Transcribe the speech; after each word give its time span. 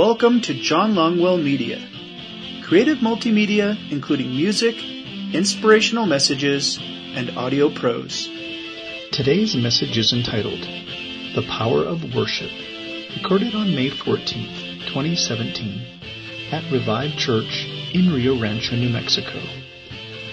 Welcome 0.00 0.40
to 0.48 0.54
John 0.54 0.94
Longwell 0.94 1.44
Media, 1.44 1.78
creative 2.64 3.00
multimedia 3.00 3.76
including 3.92 4.30
music, 4.30 4.74
inspirational 5.34 6.06
messages, 6.06 6.78
and 6.80 7.36
audio 7.36 7.68
prose. 7.68 8.26
Today's 9.12 9.54
message 9.54 9.98
is 9.98 10.14
entitled 10.14 10.62
The 11.34 11.44
Power 11.46 11.84
of 11.84 12.14
Worship, 12.14 12.50
recorded 13.14 13.54
on 13.54 13.74
May 13.74 13.90
14th, 13.90 14.86
2017, 14.86 15.84
at 16.50 16.72
Revived 16.72 17.18
Church 17.18 17.66
in 17.92 18.10
Rio 18.10 18.40
Rancho, 18.40 18.76
New 18.76 18.88
Mexico. 18.88 19.38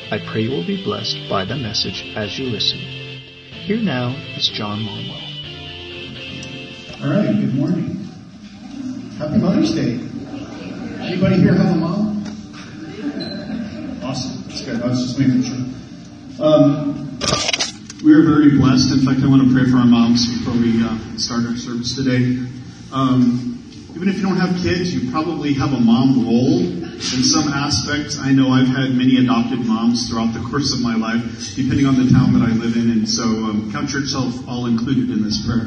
I 0.10 0.20
pray 0.32 0.44
you 0.44 0.52
will 0.52 0.66
be 0.66 0.82
blessed 0.82 1.18
by 1.30 1.44
the 1.44 1.58
message 1.58 2.14
as 2.16 2.40
you 2.40 2.46
listen. 2.46 2.80
Here 3.68 3.82
now 3.82 4.16
is 4.38 4.48
John 4.48 4.86
Longwell. 4.86 5.24
All 7.04 7.10
right, 7.10 7.36
good 7.38 7.54
morning. 7.54 8.07
Happy 9.18 9.40
Mother's 9.40 9.74
Day. 9.74 9.94
Anybody 11.02 11.38
here 11.38 11.56
have 11.56 11.76
a 11.76 11.76
mom? 11.76 12.24
Awesome. 14.04 14.44
That's 14.44 14.62
good. 14.62 14.80
I 14.80 14.88
was 14.90 15.02
just 15.02 15.18
making 15.18 15.42
sure. 15.42 16.46
Um, 16.46 17.18
we 18.06 18.14
are 18.14 18.22
very 18.22 18.60
blessed. 18.60 18.94
In 18.94 19.00
fact, 19.00 19.24
I 19.24 19.28
want 19.28 19.42
to 19.42 19.52
pray 19.52 19.66
for 19.72 19.78
our 19.78 19.88
moms 19.88 20.30
before 20.38 20.54
we 20.54 20.84
uh, 20.86 21.18
start 21.18 21.48
our 21.48 21.58
service 21.58 21.96
today. 21.96 22.46
Um, 22.94 23.58
even 23.96 24.08
if 24.08 24.18
you 24.18 24.22
don't 24.22 24.38
have 24.38 24.54
kids, 24.62 24.94
you 24.94 25.10
probably 25.10 25.56
have 25.56 25.74
a 25.74 25.80
mom 25.80 26.24
role 26.24 26.62
in 26.62 27.24
some 27.26 27.50
aspects. 27.50 28.20
I 28.20 28.34
know 28.34 28.50
I've 28.50 28.68
had 28.68 28.94
many 28.94 29.18
adopted 29.18 29.66
moms 29.66 30.08
throughout 30.08 30.36
the 30.36 30.46
course 30.48 30.72
of 30.74 30.82
my 30.82 30.94
life, 30.94 31.56
depending 31.56 31.88
on 31.88 31.98
the 31.98 32.14
town 32.14 32.38
that 32.38 32.48
I 32.48 32.54
live 32.54 32.78
in, 32.78 32.92
and 32.92 33.10
so 33.10 33.24
um, 33.24 33.72
count 33.74 33.94
yourself 33.94 34.48
all 34.48 34.68
included 34.68 35.10
in 35.10 35.24
this 35.24 35.44
prayer. 35.44 35.66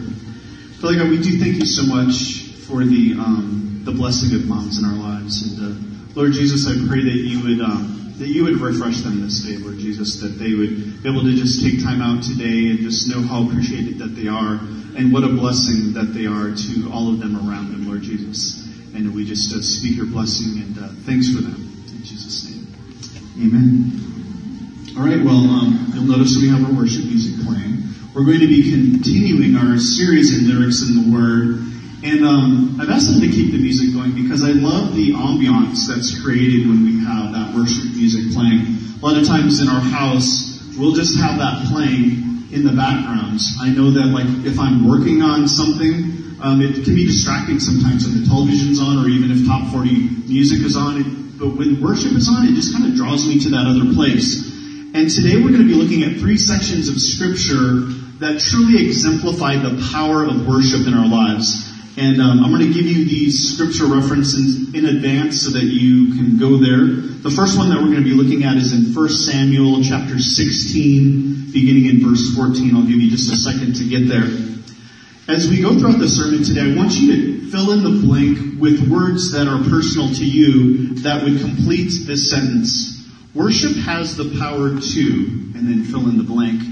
Father 0.79 1.03
God, 1.03 1.11
we 1.11 1.19
do 1.19 1.41
thank 1.41 1.57
you 1.57 1.67
so 1.67 1.83
much 1.83 2.40
for 2.71 2.85
the 2.85 3.19
um, 3.19 3.83
the 3.85 3.91
blessing 3.91 4.33
of 4.39 4.47
moms 4.47 4.79
in 4.79 4.85
our 4.85 4.95
lives, 4.95 5.43
and 5.43 5.59
uh, 5.59 6.15
Lord 6.15 6.33
Jesus, 6.33 6.67
I 6.71 6.79
pray 6.87 7.03
that 7.03 7.19
you 7.27 7.43
would. 7.43 7.61
Um, 7.61 7.97
that 8.21 8.29
you 8.29 8.45
would 8.45 8.61
refresh 8.61 9.01
them 9.01 9.23
this 9.23 9.41
day, 9.41 9.57
Lord 9.57 9.79
Jesus, 9.79 10.21
that 10.21 10.37
they 10.37 10.53
would 10.53 11.03
be 11.03 11.09
able 11.09 11.23
to 11.23 11.35
just 11.35 11.65
take 11.65 11.83
time 11.83 12.03
out 12.03 12.23
today 12.23 12.69
and 12.69 12.79
just 12.81 13.09
know 13.09 13.23
how 13.23 13.49
appreciated 13.49 13.97
that 13.97 14.13
they 14.13 14.29
are 14.29 14.61
and 14.93 15.11
what 15.11 15.25
a 15.25 15.33
blessing 15.33 15.95
that 15.95 16.13
they 16.13 16.29
are 16.29 16.53
to 16.53 16.93
all 16.93 17.09
of 17.09 17.19
them 17.19 17.33
around 17.49 17.73
them, 17.73 17.89
Lord 17.89 18.03
Jesus. 18.03 18.69
And 18.93 19.15
we 19.15 19.25
just 19.25 19.57
uh, 19.57 19.63
speak 19.65 19.97
your 19.97 20.05
blessing 20.05 20.61
and 20.61 20.77
uh, 20.77 20.89
thanks 21.09 21.33
for 21.33 21.41
them. 21.41 21.65
In 21.97 22.05
Jesus' 22.05 22.45
name. 22.45 22.69
Amen. 23.41 23.97
All 25.01 25.09
right, 25.09 25.25
well, 25.25 25.41
um, 25.41 25.89
you'll 25.97 26.05
notice 26.05 26.37
we 26.37 26.53
have 26.53 26.61
our 26.61 26.77
worship 26.77 27.09
music 27.09 27.41
playing. 27.47 27.89
We're 28.13 28.29
going 28.29 28.45
to 28.45 28.53
be 28.53 28.69
continuing 28.69 29.57
our 29.57 29.79
series 29.79 30.37
in 30.37 30.45
lyrics 30.45 30.85
in 30.85 30.93
the 30.93 31.17
Word. 31.17 31.70
And 32.03 32.25
um, 32.25 32.81
I've 32.81 32.89
asked 32.89 33.13
them 33.13 33.21
to 33.21 33.29
keep 33.29 33.53
the 33.53 33.61
music 33.61 33.93
going 33.93 34.17
because 34.17 34.43
I 34.43 34.57
love 34.57 34.97
the 34.97 35.13
ambiance 35.13 35.85
that's 35.85 36.17
created 36.25 36.65
when 36.67 36.81
we 36.81 37.05
have 37.05 37.33
that 37.37 37.53
worship 37.53 37.93
music 37.93 38.33
playing. 38.33 38.81
A 38.97 39.05
lot 39.05 39.21
of 39.21 39.29
times 39.29 39.61
in 39.61 39.69
our 39.69 39.81
house, 39.85 40.65
we'll 40.81 40.97
just 40.97 41.21
have 41.21 41.37
that 41.39 41.69
playing 41.69 42.49
in 42.57 42.65
the 42.65 42.73
background. 42.73 43.39
I 43.61 43.69
know 43.69 43.93
that 43.93 44.09
like 44.17 44.29
if 44.49 44.59
I'm 44.59 44.89
working 44.89 45.21
on 45.21 45.47
something, 45.47 46.41
um, 46.41 46.65
it 46.65 46.73
can 46.89 46.97
be 46.97 47.05
distracting 47.05 47.61
sometimes 47.61 48.09
when 48.09 48.25
the 48.25 48.27
television's 48.27 48.81
on 48.81 49.05
or 49.05 49.09
even 49.09 49.31
if 49.31 49.45
top 49.45 49.71
40 49.71 50.25
music 50.25 50.65
is 50.65 50.77
on. 50.81 51.05
It, 51.05 51.07
but 51.37 51.53
when 51.53 51.85
worship 51.85 52.17
is 52.17 52.33
on, 52.33 52.49
it 52.49 52.57
just 52.57 52.73
kind 52.73 52.89
of 52.89 52.97
draws 52.97 53.29
me 53.29 53.41
to 53.45 53.49
that 53.51 53.69
other 53.69 53.93
place. 53.93 54.49
And 54.97 55.05
today 55.09 55.37
we're 55.37 55.53
going 55.53 55.69
to 55.69 55.71
be 55.71 55.77
looking 55.77 56.03
at 56.03 56.17
three 56.17 56.37
sections 56.37 56.89
of 56.89 56.97
scripture 56.97 57.93
that 58.25 58.41
truly 58.41 58.89
exemplify 58.89 59.57
the 59.57 59.77
power 59.93 60.25
of 60.25 60.49
worship 60.49 60.89
in 60.89 60.95
our 60.97 61.07
lives. 61.07 61.70
And 62.01 62.19
um, 62.19 62.43
I'm 62.43 62.51
going 62.51 62.67
to 62.67 62.73
give 62.73 62.87
you 62.87 63.05
these 63.05 63.53
scripture 63.53 63.85
references 63.85 64.73
in 64.73 64.87
advance 64.87 65.43
so 65.43 65.51
that 65.51 65.65
you 65.65 66.17
can 66.17 66.39
go 66.39 66.57
there. 66.57 66.97
The 67.21 67.29
first 67.29 67.59
one 67.59 67.69
that 67.69 67.77
we're 67.77 67.93
going 67.93 68.03
to 68.03 68.09
be 68.09 68.17
looking 68.17 68.43
at 68.45 68.57
is 68.57 68.73
in 68.73 68.97
1 68.97 69.09
Samuel 69.11 69.85
chapter 69.85 70.19
16, 70.19 71.53
beginning 71.53 71.93
in 71.93 72.01
verse 72.01 72.33
14. 72.33 72.75
I'll 72.75 72.89
give 72.89 72.97
you 72.97 73.11
just 73.11 73.31
a 73.31 73.37
second 73.37 73.77
to 73.77 73.85
get 73.85 74.09
there. 74.09 74.25
As 75.29 75.45
we 75.53 75.61
go 75.61 75.77
throughout 75.79 76.01
the 76.01 76.09
sermon 76.09 76.43
today, 76.43 76.73
I 76.73 76.75
want 76.75 76.97
you 76.97 77.13
to 77.13 77.51
fill 77.53 77.71
in 77.77 77.85
the 77.85 78.01
blank 78.01 78.59
with 78.59 78.89
words 78.89 79.37
that 79.37 79.45
are 79.45 79.61
personal 79.69 80.09
to 80.09 80.25
you 80.25 81.05
that 81.05 81.23
would 81.23 81.39
complete 81.45 81.93
this 82.09 82.31
sentence. 82.31 83.13
Worship 83.35 83.77
has 83.85 84.17
the 84.17 84.41
power 84.41 84.73
to, 84.73 85.05
and 85.53 85.69
then 85.69 85.85
fill 85.85 86.09
in 86.09 86.17
the 86.17 86.25
blank. 86.25 86.65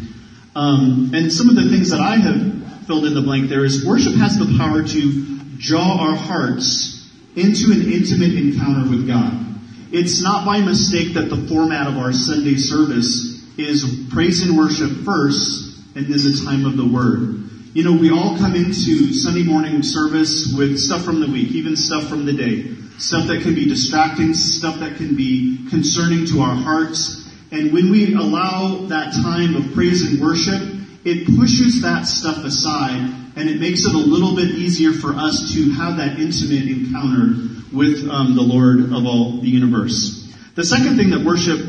Um, 0.56 1.12
and 1.12 1.31
some 1.31 1.50
of 1.50 1.55
the 1.55 1.69
things 1.69 1.91
that 1.91 2.00
I 2.00 2.16
have 2.16 2.58
filled 2.88 3.04
in 3.04 3.15
the 3.15 3.21
blank 3.21 3.50
there 3.50 3.66
is 3.66 3.84
worship 3.84 4.15
has 4.15 4.38
the 4.38 4.56
power 4.56 4.82
to 4.82 5.38
draw 5.59 6.09
our 6.09 6.16
hearts 6.16 7.06
into 7.37 7.71
an 7.71 7.93
intimate 7.93 8.32
encounter 8.32 8.88
with 8.88 9.06
God. 9.06 9.44
It's 9.93 10.22
not 10.22 10.47
by 10.47 10.60
mistake 10.60 11.12
that 11.12 11.28
the 11.28 11.37
format 11.48 11.87
of 11.87 11.98
our 11.98 12.12
Sunday 12.12 12.56
service 12.56 13.44
is 13.59 14.09
praise 14.10 14.41
and 14.41 14.56
worship 14.56 15.04
first 15.04 15.77
and 15.97 16.06
then 16.06 16.19
a 16.19 16.44
time 16.44 16.65
of 16.65 16.78
the 16.78 16.88
Word. 16.88 17.50
You 17.75 17.84
know, 17.84 17.93
we 17.93 18.10
all 18.10 18.38
come 18.38 18.56
into 18.56 19.12
Sunday 19.12 19.44
morning 19.44 19.82
service 19.82 20.54
with 20.56 20.78
stuff 20.78 21.04
from 21.04 21.21
the 21.21 21.28
week, 21.31 21.53
even 21.53 21.77
stuff 21.77 22.09
from 22.09 22.25
the 22.25 22.32
day. 22.32 22.75
Stuff 22.97 23.28
that 23.28 23.43
can 23.43 23.54
be 23.54 23.69
distracting, 23.69 24.32
stuff 24.32 24.81
that 24.81 24.97
can 24.97 25.15
be 25.15 25.69
concerning 25.69 26.25
to 26.27 26.41
our 26.41 26.56
hearts. 26.56 27.28
And 27.53 27.72
when 27.72 27.91
we 27.91 28.15
allow 28.15 28.87
that 28.88 29.12
time 29.12 29.56
of 29.56 29.75
praise 29.75 30.03
and 30.03 30.21
worship, 30.21 30.78
it 31.04 31.26
pushes 31.36 31.82
that 31.82 32.06
stuff 32.06 32.44
aside 32.44 33.14
and 33.36 33.48
it 33.48 33.60
makes 33.60 33.84
it 33.84 33.94
a 33.94 33.98
little 33.98 34.34
bit 34.34 34.50
easier 34.50 34.92
for 34.92 35.14
us 35.14 35.54
to 35.54 35.70
have 35.72 35.98
that 35.98 36.19
intimate 36.19 36.66
encounter 36.66 37.48
with 37.72 38.09
um, 38.09 38.34
the 38.34 38.42
Lord 38.42 38.81
of 38.92 39.06
all 39.06 39.41
the 39.41 39.48
universe. 39.48 40.26
The 40.54 40.64
second 40.64 40.97
thing 40.97 41.10
that 41.10 41.25
worship 41.25 41.60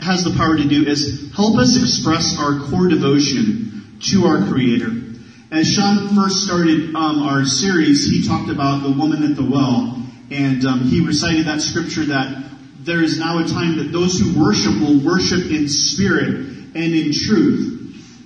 has 0.00 0.24
the 0.24 0.32
power 0.36 0.56
to 0.56 0.64
do 0.64 0.86
is 0.86 1.30
help 1.34 1.58
us 1.58 1.76
express 1.76 2.38
our 2.38 2.60
core 2.70 2.88
devotion 2.88 3.98
to 4.10 4.24
our 4.24 4.48
Creator. 4.48 4.90
As 5.50 5.70
Sean 5.70 6.14
first 6.14 6.44
started 6.46 6.94
um, 6.94 7.22
our 7.22 7.44
series, 7.44 8.04
he 8.06 8.26
talked 8.26 8.50
about 8.50 8.82
the 8.82 8.92
woman 8.92 9.22
at 9.22 9.36
the 9.36 9.44
well, 9.44 10.02
and 10.30 10.64
um, 10.64 10.80
he 10.84 11.04
recited 11.04 11.46
that 11.46 11.60
scripture 11.60 12.04
that 12.06 12.44
there 12.80 13.02
is 13.02 13.18
now 13.18 13.38
a 13.38 13.46
time 13.46 13.76
that 13.78 13.92
those 13.92 14.18
who 14.18 14.38
worship 14.40 14.72
will 14.80 15.04
worship 15.04 15.50
in 15.50 15.68
spirit 15.68 16.28
and 16.28 16.94
in 16.94 17.12
truth. 17.12 17.77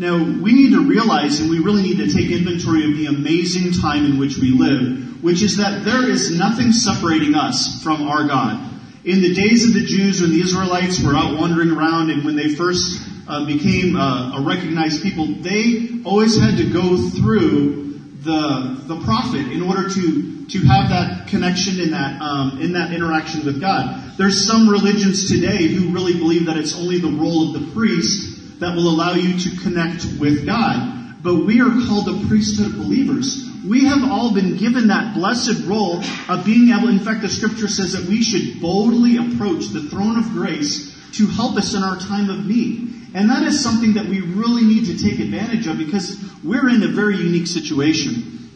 Now, 0.02 0.18
we 0.18 0.52
need 0.52 0.72
to 0.72 0.84
realize 0.84 1.38
and 1.38 1.48
we 1.48 1.60
really 1.60 1.82
need 1.82 1.98
to 1.98 2.12
take 2.12 2.28
inventory 2.28 2.90
of 2.90 2.98
the 2.98 3.06
amazing 3.06 3.80
time 3.80 4.04
in 4.04 4.18
which 4.18 4.36
we 4.36 4.50
live, 4.50 5.22
which 5.22 5.42
is 5.42 5.58
that 5.58 5.84
there 5.84 6.10
is 6.10 6.36
nothing 6.36 6.72
separating 6.72 7.36
us 7.36 7.80
from 7.84 8.02
our 8.08 8.26
God. 8.26 8.68
In 9.04 9.22
the 9.22 9.32
days 9.32 9.64
of 9.64 9.74
the 9.74 9.86
Jews 9.86 10.20
when 10.20 10.30
the 10.30 10.40
Israelites 10.40 11.00
were 11.00 11.14
out 11.14 11.38
wandering 11.38 11.70
around 11.70 12.10
and 12.10 12.24
when 12.24 12.34
they 12.34 12.48
first 12.48 13.00
uh, 13.28 13.46
became 13.46 13.94
uh, 13.94 14.38
a 14.38 14.42
recognized 14.42 15.04
people, 15.04 15.26
they 15.26 16.02
always 16.04 16.36
had 16.36 16.56
to 16.56 16.68
go 16.72 16.96
through 17.10 18.00
the, 18.22 18.82
the 18.88 19.00
prophet 19.04 19.52
in 19.52 19.62
order 19.62 19.88
to, 19.88 20.46
to 20.46 20.58
have 20.66 20.90
that 20.90 21.28
connection 21.28 21.78
in 21.78 21.92
that, 21.92 22.20
um, 22.20 22.60
in 22.60 22.72
that 22.72 22.92
interaction 22.92 23.46
with 23.46 23.60
God. 23.60 24.18
There's 24.18 24.44
some 24.44 24.68
religions 24.68 25.30
today 25.30 25.68
who 25.68 25.94
really 25.94 26.14
believe 26.14 26.46
that 26.46 26.56
it's 26.56 26.74
only 26.74 26.98
the 26.98 27.06
role 27.06 27.54
of 27.54 27.62
the 27.62 27.70
priest 27.70 28.31
that 28.62 28.74
will 28.74 28.88
allow 28.88 29.14
you 29.14 29.38
to 29.38 29.62
connect 29.62 30.04
with 30.18 30.46
God. 30.46 31.22
But 31.22 31.46
we 31.46 31.60
are 31.60 31.70
called 31.86 32.06
the 32.06 32.26
priesthood 32.28 32.66
of 32.66 32.76
believers. 32.78 33.48
We 33.66 33.84
have 33.84 34.10
all 34.10 34.34
been 34.34 34.56
given 34.56 34.88
that 34.88 35.14
blessed 35.14 35.64
role 35.66 36.02
of 36.28 36.44
being 36.44 36.70
able, 36.70 36.88
in 36.88 36.98
fact, 36.98 37.22
the 37.22 37.28
scripture 37.28 37.68
says 37.68 37.92
that 37.92 38.08
we 38.08 38.22
should 38.22 38.60
boldly 38.60 39.18
approach 39.18 39.68
the 39.68 39.82
throne 39.82 40.18
of 40.18 40.30
grace 40.30 40.90
to 41.12 41.26
help 41.28 41.56
us 41.56 41.74
in 41.74 41.82
our 41.82 41.96
time 41.96 42.28
of 42.28 42.44
need. 42.44 43.10
And 43.14 43.30
that 43.30 43.42
is 43.44 43.62
something 43.62 43.94
that 43.94 44.06
we 44.06 44.20
really 44.20 44.64
need 44.64 44.86
to 44.86 44.98
take 44.98 45.20
advantage 45.20 45.66
of 45.66 45.78
because 45.78 46.18
we're 46.42 46.68
in 46.68 46.82
a 46.82 46.88
very 46.88 47.16
unique 47.16 47.46
situation. 47.46 48.50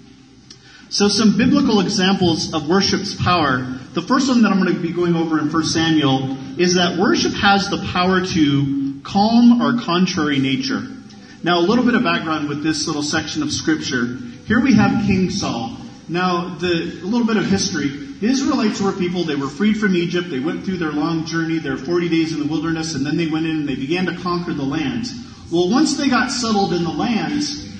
So 0.89 1.09
some 1.09 1.37
biblical 1.37 1.81
examples 1.81 2.55
of 2.55 2.69
worship's 2.69 3.15
power. 3.15 3.59
The 3.93 4.03
first 4.03 4.29
one 4.29 4.43
that 4.43 4.51
I'm 4.51 4.63
going 4.63 4.75
to 4.75 4.81
be 4.81 4.93
going 4.93 5.15
over 5.15 5.39
in 5.39 5.53
1 5.53 5.65
Samuel 5.65 6.37
is 6.59 6.75
that 6.75 6.99
worship 6.99 7.33
has 7.35 7.69
the 7.69 7.79
power 7.93 8.25
to 8.25 8.86
calm 9.07 9.63
our 9.63 9.81
contrary 9.83 10.39
nature. 10.39 10.83
Now 11.43 11.61
a 11.61 11.65
little 11.65 11.85
bit 11.85 11.95
of 11.95 12.03
background 12.03 12.49
with 12.49 12.63
this 12.63 12.87
little 12.87 13.03
section 13.03 13.43
of 13.43 13.53
scripture. 13.53 14.17
Here 14.47 14.61
we 14.61 14.75
have 14.75 15.07
King 15.07 15.31
Saul. 15.31 15.77
Now 16.09 16.57
the, 16.57 17.01
a 17.03 17.07
little 17.07 17.27
bit 17.27 17.37
of 17.37 17.47
history. 17.47 17.89
The 17.89 18.27
Israelites 18.29 18.81
were 18.81 18.93
people, 18.93 19.25
they 19.25 19.37
were 19.37 19.49
freed 19.49 19.77
from 19.77 19.95
Egypt, 19.95 20.31
they 20.31 20.41
went 20.41 20.65
through 20.65 20.79
their 20.79 20.93
long 20.93 21.27
journey, 21.27 21.59
their 21.59 21.77
40 21.77 22.09
days 22.09 22.33
in 22.33 22.41
the 22.41 22.47
wilderness, 22.47 22.95
and 22.95 23.05
then 23.05 23.17
they 23.17 23.27
went 23.27 23.45
in 23.45 23.57
and 23.57 23.69
they 23.69 23.75
began 23.75 24.07
to 24.07 24.17
conquer 24.17 24.55
the 24.55 24.65
lands. 24.65 25.13
Well, 25.53 25.71
once 25.71 25.97
they 25.97 26.09
got 26.09 26.31
settled 26.31 26.73
in 26.73 26.83
the 26.83 26.91
lands, 26.91 27.71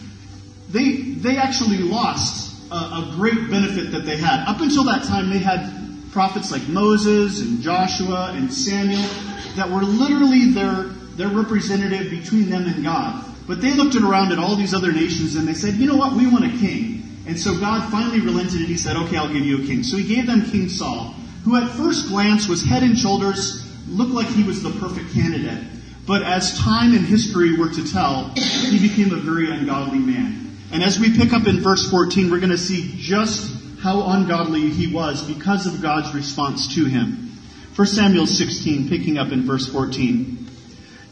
they, 0.69 0.97
they 0.97 1.39
actually 1.39 1.79
lost 1.79 2.71
a, 2.71 2.75
a 2.75 3.13
great 3.17 3.51
benefit 3.51 3.93
that 3.93 4.05
they 4.05 4.17
had. 4.17 4.47
Up 4.47 4.61
until 4.61 4.85
that 4.85 5.05
time, 5.05 5.31
they 5.31 5.39
had 5.39 5.73
prophets 6.13 6.53
like 6.53 6.69
Moses 6.69 7.41
and 7.41 7.61
Joshua 7.63 8.33
and 8.35 8.53
Samuel 8.53 9.09
that 9.57 9.71
were 9.71 9.83
literally 9.83 10.53
their, 10.53 10.91
their 11.17 11.29
representative 11.29 12.11
between 12.11 12.51
them 12.51 12.67
and 12.67 12.85
God. 12.85 13.25
But 13.47 13.61
they 13.61 13.75
looked 13.75 13.95
around 13.97 14.33
at 14.33 14.39
all 14.39 14.57
these 14.57 14.75
other 14.75 14.93
nations 14.93 15.37
and 15.37 15.47
they 15.47 15.55
said, 15.55 15.75
you 15.75 15.87
know 15.87 15.97
what, 15.97 16.15
we 16.15 16.27
want 16.27 16.45
a 16.45 16.59
king. 16.59 17.03
And 17.27 17.39
so 17.39 17.59
God 17.59 17.91
finally 17.91 18.21
relented 18.21 18.61
and 18.61 18.67
he 18.67 18.77
said, 18.77 18.97
okay, 18.97 19.17
I'll 19.17 19.33
give 19.33 19.45
you 19.45 19.63
a 19.63 19.67
king. 19.67 19.83
So 19.83 19.97
he 19.97 20.15
gave 20.15 20.27
them 20.27 20.43
King 20.51 20.69
Saul, 20.69 21.15
who 21.45 21.57
at 21.57 21.71
first 21.71 22.09
glance 22.09 22.49
was 22.49 22.63
head 22.63 22.83
and 22.83 22.99
shoulders, 22.99 23.65
looked 23.89 24.13
like 24.13 24.27
he 24.29 24.43
was 24.43 24.63
the 24.63 24.71
perfect 24.71 25.13
candidate. 25.13 25.65
But 26.07 26.23
as 26.23 26.59
time 26.59 26.95
and 26.95 27.05
history 27.05 27.57
were 27.57 27.69
to 27.71 27.93
tell, 27.93 28.31
he 28.35 28.79
became 28.79 29.13
a 29.13 29.17
very 29.17 29.51
ungodly 29.51 29.99
man. 29.99 30.57
And 30.73 30.83
as 30.83 31.01
we 31.01 31.17
pick 31.17 31.33
up 31.33 31.47
in 31.47 31.61
verse 31.61 31.89
14, 31.91 32.31
we're 32.31 32.39
going 32.39 32.51
to 32.51 32.59
see 32.59 32.95
just 32.97 33.53
how 33.81 34.11
ungodly 34.11 34.71
he 34.71 34.93
was 34.93 35.23
because 35.23 35.67
of 35.67 35.83
God's 35.83 36.15
response 36.15 36.75
to 36.75 36.85
him. 36.85 37.33
1 37.75 37.87
Samuel 37.87 38.27
16, 38.27 38.89
picking 38.89 39.19
up 39.19 39.33
in 39.33 39.43
verse 39.43 39.69
14. 39.69 40.46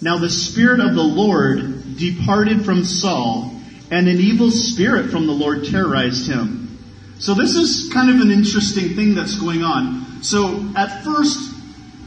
Now 0.05 0.19
the 0.19 0.29
Spirit 0.29 0.81
of 0.81 0.95
the 0.95 1.03
Lord 1.03 1.97
departed 1.97 2.62
from 2.67 2.85
Saul, 2.85 3.59
and 3.91 4.06
an 4.06 4.19
evil 4.19 4.51
spirit 4.51 5.11
from 5.11 5.27
the 5.27 5.33
Lord 5.33 5.65
terrorized 5.65 6.31
him. 6.31 6.79
So 7.19 7.33
this 7.33 7.55
is 7.55 7.91
kind 7.91 8.11
of 8.11 8.21
an 8.21 8.31
interesting 8.31 8.97
thing 8.97 9.15
that's 9.15 9.41
going 9.41 9.62
on. 9.62 10.23
So 10.23 10.69
at 10.77 11.05
first, 11.05 11.39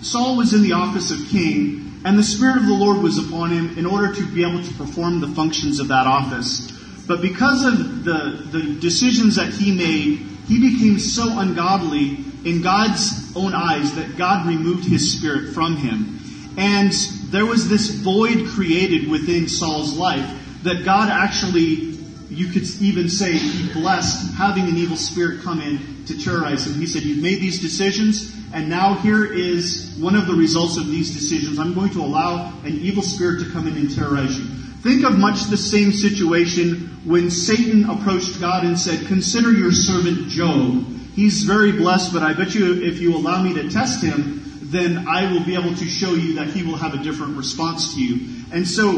Saul 0.04 0.38
was 0.38 0.54
in 0.54 0.62
the 0.62 0.74
office 0.74 1.10
of 1.10 1.28
king, 1.30 2.00
and 2.06 2.20
the 2.20 2.24
Spirit 2.24 2.58
of 2.58 2.68
the 2.68 2.76
Lord 2.76 3.02
was 3.02 3.18
upon 3.18 3.50
him 3.50 3.80
in 3.80 3.88
order 3.88 4.14
to 4.14 4.28
be 4.28 4.48
able 4.48 4.64
to 4.64 4.74
perform 4.76 5.20
the 5.20 5.30
functions 5.30 5.80
of 5.80 5.88
that 5.88 6.06
office. 6.06 6.72
But 7.08 7.24
because 7.24 7.66
of 7.66 8.04
the, 8.04 8.48
the 8.52 8.80
decisions 8.80 9.38
that 9.38 9.54
he 9.54 9.76
made, 9.76 10.20
he 10.48 10.72
became 10.72 11.00
so 11.00 11.40
ungodly 11.40 12.20
in 12.46 12.62
God's 12.62 13.36
own 13.36 13.56
eyes 13.56 13.96
that 13.96 14.18
God 14.18 14.46
removed 14.46 14.88
his 14.88 15.18
spirit 15.18 15.56
from 15.56 15.78
him. 15.78 16.20
And 16.60 16.94
there 17.30 17.46
was 17.46 17.68
this 17.68 17.90
void 17.90 18.48
created 18.50 19.10
within 19.10 19.48
Saul's 19.48 19.98
life 19.98 20.64
that 20.64 20.86
God 20.86 21.10
actually, 21.10 21.98
you 22.30 22.48
could 22.48 22.64
even 22.82 23.10
say, 23.10 23.34
he 23.34 23.72
blessed 23.74 24.34
having 24.36 24.64
an 24.64 24.78
evil 24.78 24.98
spirit 24.98 25.42
come 25.44 25.62
in 25.62 26.06
to 26.06 26.18
terrorize 26.18 26.66
him. 26.66 26.74
He 26.76 26.86
said, 26.86 27.04
You've 27.04 27.22
made 27.22 27.40
these 27.40 27.60
decisions, 27.60 28.34
and 28.54 28.70
now 28.70 28.96
here 28.96 29.26
is 29.26 29.96
one 30.00 30.16
of 30.16 30.28
the 30.28 30.34
results 30.34 30.78
of 30.78 30.88
these 30.88 31.14
decisions. 31.14 31.60
I'm 31.60 31.74
going 31.74 31.92
to 31.92 32.02
allow 32.02 32.54
an 32.64 32.74
evil 32.80 33.04
spirit 33.04 33.44
to 33.44 33.52
come 33.52 33.68
in 33.68 33.76
and 33.76 33.94
terrorize 33.94 34.38
you. 34.38 34.46
Think 34.82 35.04
of 35.04 35.18
much 35.18 35.44
the 35.46 35.58
same 35.58 35.92
situation 35.92 36.88
when 37.04 37.30
Satan 37.30 37.90
approached 37.90 38.40
God 38.40 38.64
and 38.64 38.80
said, 38.80 39.08
Consider 39.08 39.52
your 39.52 39.72
servant 39.72 40.30
Job. 40.30 40.86
He's 41.14 41.44
very 41.44 41.72
blessed, 41.74 42.14
but 42.14 42.24
I 42.24 42.34
bet 42.34 42.56
you 42.56 42.82
if 42.84 43.00
you 43.00 43.16
allow 43.16 43.42
me 43.42 43.54
to 43.56 43.70
test 43.70 44.04
him, 44.04 44.47
then 44.72 45.08
I 45.08 45.32
will 45.32 45.46
be 45.46 45.56
able 45.56 45.76
to 45.76 45.86
show 45.86 46.14
you 46.14 46.36
that 46.36 46.48
he 46.48 46.64
will 46.64 46.76
have 46.76 46.94
a 46.94 47.04
different 47.04 47.38
response 47.38 47.96
to 47.96 48.02
you. 48.02 48.44
And 48.52 48.68
so 48.68 48.92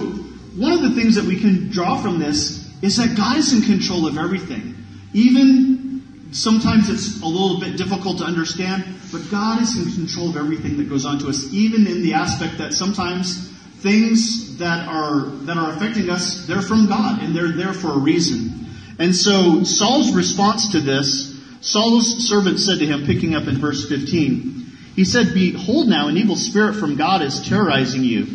one 0.55 0.71
of 0.71 0.81
the 0.81 0.91
things 0.91 1.15
that 1.15 1.25
we 1.25 1.39
can 1.39 1.69
draw 1.69 2.01
from 2.01 2.19
this 2.19 2.67
is 2.81 2.97
that 2.97 3.15
God 3.15 3.37
is 3.37 3.53
in 3.53 3.61
control 3.61 4.07
of 4.07 4.17
everything. 4.17 4.75
Even 5.13 6.29
sometimes 6.31 6.89
it's 6.89 7.21
a 7.21 7.25
little 7.25 7.59
bit 7.59 7.77
difficult 7.77 8.19
to 8.19 8.23
understand, 8.23 8.83
but 9.11 9.29
God 9.29 9.61
is 9.61 9.77
in 9.77 9.93
control 9.93 10.29
of 10.29 10.37
everything 10.37 10.77
that 10.77 10.89
goes 10.89 11.05
on 11.05 11.19
to 11.19 11.29
us, 11.29 11.51
even 11.53 11.87
in 11.87 12.01
the 12.01 12.13
aspect 12.13 12.57
that 12.57 12.73
sometimes 12.73 13.49
things 13.81 14.57
that 14.57 14.87
are 14.87 15.21
that 15.45 15.57
are 15.57 15.71
affecting 15.73 16.09
us, 16.09 16.45
they're 16.45 16.61
from 16.61 16.87
God 16.87 17.21
and 17.21 17.35
they're 17.35 17.51
there 17.51 17.73
for 17.73 17.93
a 17.93 17.97
reason. 17.97 18.67
And 18.99 19.15
so 19.15 19.63
Saul's 19.63 20.13
response 20.13 20.73
to 20.73 20.79
this, 20.79 21.39
Saul's 21.61 22.27
servant 22.27 22.59
said 22.59 22.79
to 22.79 22.85
him, 22.85 23.05
picking 23.05 23.35
up 23.35 23.47
in 23.47 23.57
verse 23.57 23.87
15, 23.87 24.58
he 24.99 25.05
said, 25.05 25.33
Behold 25.33 25.87
now, 25.87 26.09
an 26.09 26.17
evil 26.17 26.35
spirit 26.35 26.75
from 26.75 26.97
God 26.97 27.21
is 27.21 27.47
terrorizing 27.47 28.03
you. 28.03 28.27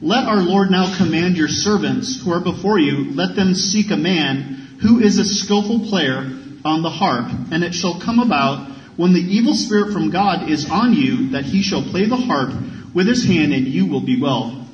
Let 0.00 0.28
our 0.28 0.40
Lord 0.40 0.70
now 0.70 0.96
command 0.96 1.36
your 1.36 1.48
servants 1.48 2.22
who 2.22 2.32
are 2.32 2.38
before 2.38 2.78
you, 2.78 3.10
let 3.14 3.34
them 3.34 3.52
seek 3.52 3.90
a 3.90 3.96
man 3.96 4.76
who 4.80 5.00
is 5.00 5.18
a 5.18 5.24
skillful 5.24 5.88
player 5.88 6.20
on 6.64 6.82
the 6.82 6.88
harp, 6.88 7.32
and 7.50 7.64
it 7.64 7.74
shall 7.74 7.98
come 7.98 8.20
about 8.20 8.70
when 8.96 9.12
the 9.12 9.18
evil 9.18 9.54
spirit 9.54 9.92
from 9.92 10.10
God 10.10 10.48
is 10.48 10.70
on 10.70 10.92
you 10.92 11.30
that 11.30 11.46
he 11.46 11.62
shall 11.62 11.82
play 11.82 12.04
the 12.04 12.14
harp 12.14 12.54
with 12.94 13.08
his 13.08 13.26
hand 13.26 13.52
and 13.52 13.66
you 13.66 13.86
will 13.86 14.02
be 14.02 14.22
well. 14.22 14.68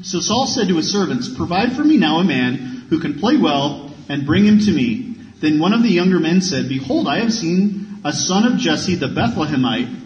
So 0.00 0.20
Saul 0.20 0.46
said 0.46 0.68
to 0.68 0.76
his 0.78 0.90
servants, 0.90 1.28
Provide 1.28 1.74
for 1.74 1.84
me 1.84 1.98
now 1.98 2.16
a 2.16 2.24
man 2.24 2.86
who 2.88 2.98
can 2.98 3.18
play 3.20 3.36
well 3.36 3.94
and 4.08 4.24
bring 4.24 4.46
him 4.46 4.58
to 4.60 4.72
me. 4.72 5.16
Then 5.38 5.58
one 5.58 5.74
of 5.74 5.82
the 5.82 5.90
younger 5.90 6.18
men 6.18 6.40
said, 6.40 6.70
Behold, 6.70 7.08
I 7.08 7.18
have 7.18 7.30
seen 7.34 8.00
a 8.06 8.12
son 8.14 8.50
of 8.50 8.58
Jesse 8.58 8.94
the 8.94 9.08
Bethlehemite 9.08 9.98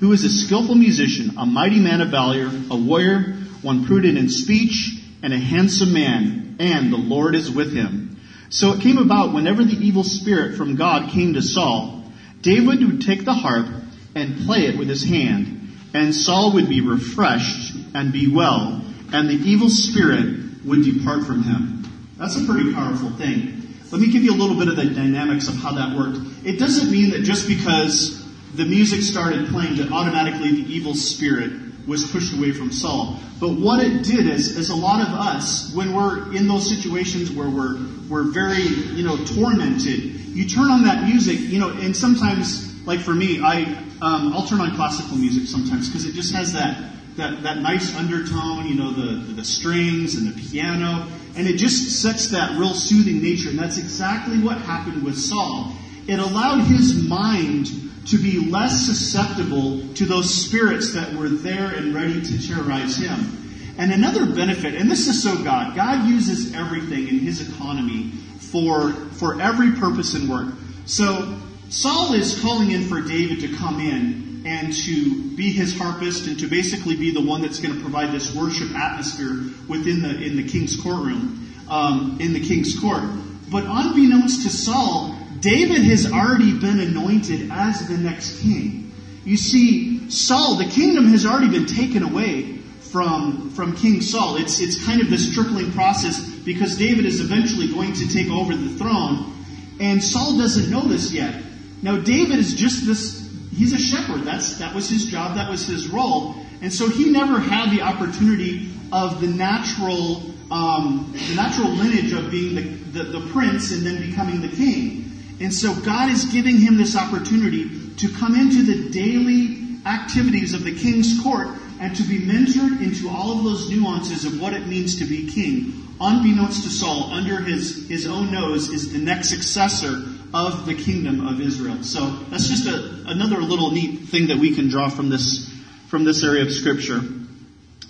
who 0.00 0.12
is 0.12 0.24
a 0.24 0.30
skillful 0.30 0.74
musician, 0.74 1.36
a 1.38 1.46
mighty 1.46 1.80
man 1.80 2.00
of 2.00 2.08
valor, 2.08 2.50
a 2.70 2.76
warrior, 2.76 3.34
one 3.62 3.84
prudent 3.86 4.16
in 4.16 4.28
speech, 4.28 5.00
and 5.22 5.32
a 5.32 5.38
handsome 5.38 5.92
man, 5.92 6.56
and 6.60 6.92
the 6.92 6.98
Lord 6.98 7.34
is 7.34 7.50
with 7.50 7.74
him. 7.74 8.16
So 8.50 8.72
it 8.72 8.80
came 8.80 8.98
about 8.98 9.34
whenever 9.34 9.64
the 9.64 9.76
evil 9.76 10.04
spirit 10.04 10.56
from 10.56 10.76
God 10.76 11.10
came 11.10 11.34
to 11.34 11.42
Saul, 11.42 12.04
David 12.40 12.84
would 12.86 13.02
take 13.02 13.24
the 13.24 13.34
harp 13.34 13.66
and 14.14 14.46
play 14.46 14.66
it 14.66 14.78
with 14.78 14.88
his 14.88 15.04
hand, 15.04 15.76
and 15.92 16.14
Saul 16.14 16.54
would 16.54 16.68
be 16.68 16.80
refreshed 16.80 17.74
and 17.94 18.12
be 18.12 18.32
well, 18.32 18.84
and 19.12 19.28
the 19.28 19.34
evil 19.34 19.68
spirit 19.68 20.64
would 20.64 20.84
depart 20.84 21.24
from 21.24 21.42
him. 21.42 21.84
That's 22.16 22.36
a 22.36 22.44
pretty 22.44 22.72
powerful 22.72 23.10
thing. 23.10 23.54
Let 23.90 24.00
me 24.00 24.12
give 24.12 24.22
you 24.22 24.32
a 24.32 24.36
little 24.36 24.56
bit 24.56 24.68
of 24.68 24.76
the 24.76 24.84
dynamics 24.84 25.48
of 25.48 25.54
how 25.54 25.72
that 25.72 25.96
worked. 25.96 26.18
It 26.44 26.58
doesn't 26.58 26.90
mean 26.90 27.10
that 27.10 27.22
just 27.22 27.48
because 27.48 28.17
the 28.54 28.64
music 28.64 29.02
started 29.02 29.48
playing 29.48 29.76
that 29.76 29.92
automatically 29.92 30.62
the 30.62 30.72
evil 30.72 30.94
spirit 30.94 31.52
was 31.86 32.10
pushed 32.10 32.36
away 32.36 32.52
from 32.52 32.70
Saul. 32.70 33.18
But 33.40 33.50
what 33.50 33.82
it 33.82 34.04
did 34.04 34.26
is, 34.26 34.56
is 34.56 34.70
a 34.70 34.76
lot 34.76 35.00
of 35.00 35.08
us, 35.08 35.72
when 35.74 35.94
we're 35.94 36.34
in 36.34 36.46
those 36.48 36.68
situations 36.68 37.30
where 37.30 37.48
we're, 37.48 37.78
we're 38.08 38.24
very, 38.24 38.62
you 38.62 39.04
know, 39.04 39.16
tormented, 39.16 40.00
you 40.34 40.46
turn 40.46 40.70
on 40.70 40.84
that 40.84 41.04
music, 41.04 41.38
you 41.40 41.58
know, 41.58 41.70
and 41.70 41.96
sometimes, 41.96 42.86
like 42.86 43.00
for 43.00 43.14
me, 43.14 43.40
I, 43.42 43.62
um, 44.02 44.32
I'll 44.34 44.46
turn 44.46 44.60
on 44.60 44.74
classical 44.76 45.16
music 45.16 45.48
sometimes 45.48 45.88
because 45.88 46.04
it 46.04 46.12
just 46.12 46.34
has 46.34 46.52
that, 46.52 46.92
that, 47.16 47.42
that 47.42 47.58
nice 47.58 47.96
undertone, 47.96 48.66
you 48.66 48.74
know, 48.74 48.92
the, 48.92 49.32
the 49.34 49.44
strings 49.44 50.14
and 50.16 50.32
the 50.32 50.40
piano, 50.40 51.06
and 51.36 51.46
it 51.46 51.56
just 51.56 52.02
sets 52.02 52.28
that 52.28 52.58
real 52.58 52.74
soothing 52.74 53.22
nature, 53.22 53.50
and 53.50 53.58
that's 53.58 53.78
exactly 53.78 54.38
what 54.38 54.58
happened 54.58 55.02
with 55.02 55.16
Saul. 55.16 55.72
It 56.08 56.18
allowed 56.18 56.64
his 56.64 57.06
mind 57.06 57.70
to 58.06 58.16
be 58.16 58.50
less 58.50 58.86
susceptible 58.86 59.86
to 59.94 60.06
those 60.06 60.34
spirits 60.34 60.94
that 60.94 61.12
were 61.12 61.28
there 61.28 61.68
and 61.68 61.94
ready 61.94 62.22
to 62.22 62.48
terrorize 62.48 62.96
him. 62.96 63.74
And 63.76 63.92
another 63.92 64.26
benefit, 64.26 64.74
and 64.74 64.90
this 64.90 65.06
is 65.06 65.22
so 65.22 65.44
God, 65.44 65.76
God 65.76 66.08
uses 66.08 66.54
everything 66.54 67.08
in 67.08 67.18
his 67.18 67.46
economy 67.46 68.10
for, 68.38 68.92
for 68.92 69.40
every 69.40 69.72
purpose 69.72 70.14
and 70.14 70.28
work. 70.28 70.54
So 70.86 71.38
Saul 71.68 72.14
is 72.14 72.40
calling 72.40 72.70
in 72.70 72.88
for 72.88 73.02
David 73.02 73.40
to 73.40 73.54
come 73.56 73.78
in 73.78 74.42
and 74.46 74.72
to 74.72 75.36
be 75.36 75.52
his 75.52 75.76
harpist 75.76 76.26
and 76.26 76.38
to 76.40 76.46
basically 76.46 76.96
be 76.96 77.12
the 77.12 77.20
one 77.20 77.42
that's 77.42 77.60
going 77.60 77.74
to 77.74 77.80
provide 77.82 78.12
this 78.12 78.34
worship 78.34 78.74
atmosphere 78.74 79.36
within 79.68 80.00
the 80.00 80.22
in 80.22 80.36
the 80.36 80.48
king's 80.48 80.80
courtroom, 80.80 81.52
um, 81.68 82.16
in 82.18 82.32
the 82.32 82.40
king's 82.40 82.78
court. 82.78 83.02
But 83.50 83.64
unbeknownst 83.66 84.42
to 84.44 84.50
Saul, 84.50 85.17
David 85.40 85.82
has 85.84 86.10
already 86.10 86.58
been 86.58 86.80
anointed 86.80 87.50
as 87.50 87.86
the 87.88 87.96
next 87.96 88.40
king. 88.40 88.92
You 89.24 89.36
see, 89.36 90.10
Saul, 90.10 90.56
the 90.56 90.64
kingdom 90.64 91.06
has 91.08 91.26
already 91.26 91.50
been 91.50 91.66
taken 91.66 92.02
away 92.02 92.58
from, 92.80 93.50
from 93.50 93.76
King 93.76 94.00
Saul. 94.00 94.36
It's, 94.36 94.60
it's 94.60 94.84
kind 94.84 95.00
of 95.00 95.10
this 95.10 95.34
trickling 95.34 95.70
process 95.72 96.24
because 96.24 96.76
David 96.76 97.04
is 97.04 97.20
eventually 97.20 97.68
going 97.68 97.92
to 97.94 98.08
take 98.08 98.30
over 98.30 98.54
the 98.54 98.70
throne. 98.70 99.34
And 99.80 100.02
Saul 100.02 100.38
doesn't 100.38 100.70
know 100.70 100.82
this 100.82 101.12
yet. 101.12 101.42
Now, 101.82 101.98
David 101.98 102.38
is 102.38 102.54
just 102.54 102.86
this, 102.86 103.30
he's 103.54 103.72
a 103.72 103.78
shepherd. 103.78 104.24
That's, 104.24 104.58
that 104.58 104.74
was 104.74 104.88
his 104.88 105.06
job. 105.06 105.36
That 105.36 105.50
was 105.50 105.66
his 105.66 105.88
role. 105.88 106.34
And 106.62 106.72
so 106.72 106.88
he 106.88 107.10
never 107.10 107.38
had 107.38 107.70
the 107.70 107.82
opportunity 107.82 108.70
of 108.90 109.20
the 109.20 109.28
natural, 109.28 110.22
um, 110.50 111.14
the 111.28 111.34
natural 111.36 111.68
lineage 111.68 112.12
of 112.12 112.30
being 112.30 112.54
the, 112.54 113.02
the, 113.02 113.18
the 113.20 113.30
prince 113.30 113.70
and 113.70 113.86
then 113.86 114.00
becoming 114.08 114.40
the 114.40 114.48
king. 114.48 115.07
And 115.40 115.54
so 115.54 115.74
God 115.74 116.10
is 116.10 116.24
giving 116.26 116.58
him 116.58 116.76
this 116.76 116.96
opportunity 116.96 117.94
to 117.96 118.08
come 118.08 118.34
into 118.34 118.64
the 118.64 118.90
daily 118.90 119.66
activities 119.86 120.54
of 120.54 120.64
the 120.64 120.74
king's 120.74 121.20
court 121.22 121.48
and 121.80 121.94
to 121.96 122.02
be 122.02 122.18
mentored 122.18 122.82
into 122.82 123.08
all 123.08 123.38
of 123.38 123.44
those 123.44 123.70
nuances 123.70 124.24
of 124.24 124.40
what 124.40 124.52
it 124.52 124.66
means 124.66 124.98
to 124.98 125.04
be 125.04 125.30
king. 125.30 125.84
Unbeknownst 126.00 126.64
to 126.64 126.70
Saul, 126.70 127.12
under 127.12 127.40
his, 127.40 127.88
his 127.88 128.06
own 128.06 128.32
nose 128.32 128.68
is 128.68 128.92
the 128.92 128.98
next 128.98 129.30
successor 129.30 130.02
of 130.34 130.66
the 130.66 130.74
kingdom 130.74 131.26
of 131.26 131.40
Israel. 131.40 131.82
So 131.82 132.10
that's 132.30 132.48
just 132.48 132.66
a, 132.66 133.10
another 133.10 133.38
little 133.38 133.70
neat 133.70 134.08
thing 134.08 134.28
that 134.28 134.38
we 134.38 134.54
can 134.54 134.68
draw 134.68 134.88
from 134.88 135.08
this, 135.08 135.48
from 135.88 136.04
this 136.04 136.22
area 136.22 136.42
of 136.42 136.52
scripture. 136.52 137.00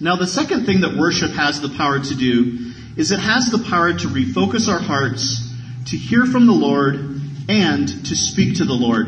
Now 0.01 0.17
the 0.17 0.27
second 0.27 0.65
thing 0.65 0.83
that 0.83 0.97
worship 0.97 1.33
has 1.33 1.61
the 1.61 1.71
power 1.71 1.99
to 1.99 2.15
do 2.15 2.73
is 2.97 3.11
it 3.11 3.19
has 3.21 3.51
the 3.51 3.59
power 3.59 3.93
to 3.93 4.09
refocus 4.09 4.73
our 4.73 4.81
hearts, 4.81 5.43
to 5.87 5.97
hear 5.97 6.25
from 6.27 6.47
the 6.47 6.53
Lord, 6.53 7.18
and 7.49 7.89
to 7.89 8.15
speak 8.15 8.59
to 8.59 8.65
the 8.65 8.75
Lord. 8.75 9.07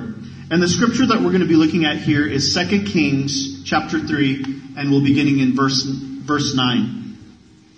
And 0.51 0.61
the 0.61 0.69
scripture 0.69 1.07
that 1.07 1.21
we're 1.21 1.31
going 1.31 1.43
to 1.43 1.47
be 1.47 1.55
looking 1.55 1.85
at 1.85 1.99
here 1.99 2.27
is 2.27 2.55
2 2.55 2.85
Kings 2.85 3.63
chapter 3.65 4.01
3, 4.01 4.45
and 4.77 4.91
we'll 4.91 5.01
be 5.01 5.11
beginning 5.11 5.39
in 5.39 5.55
verse, 5.55 5.85
verse 5.85 6.57
9. 6.57 7.01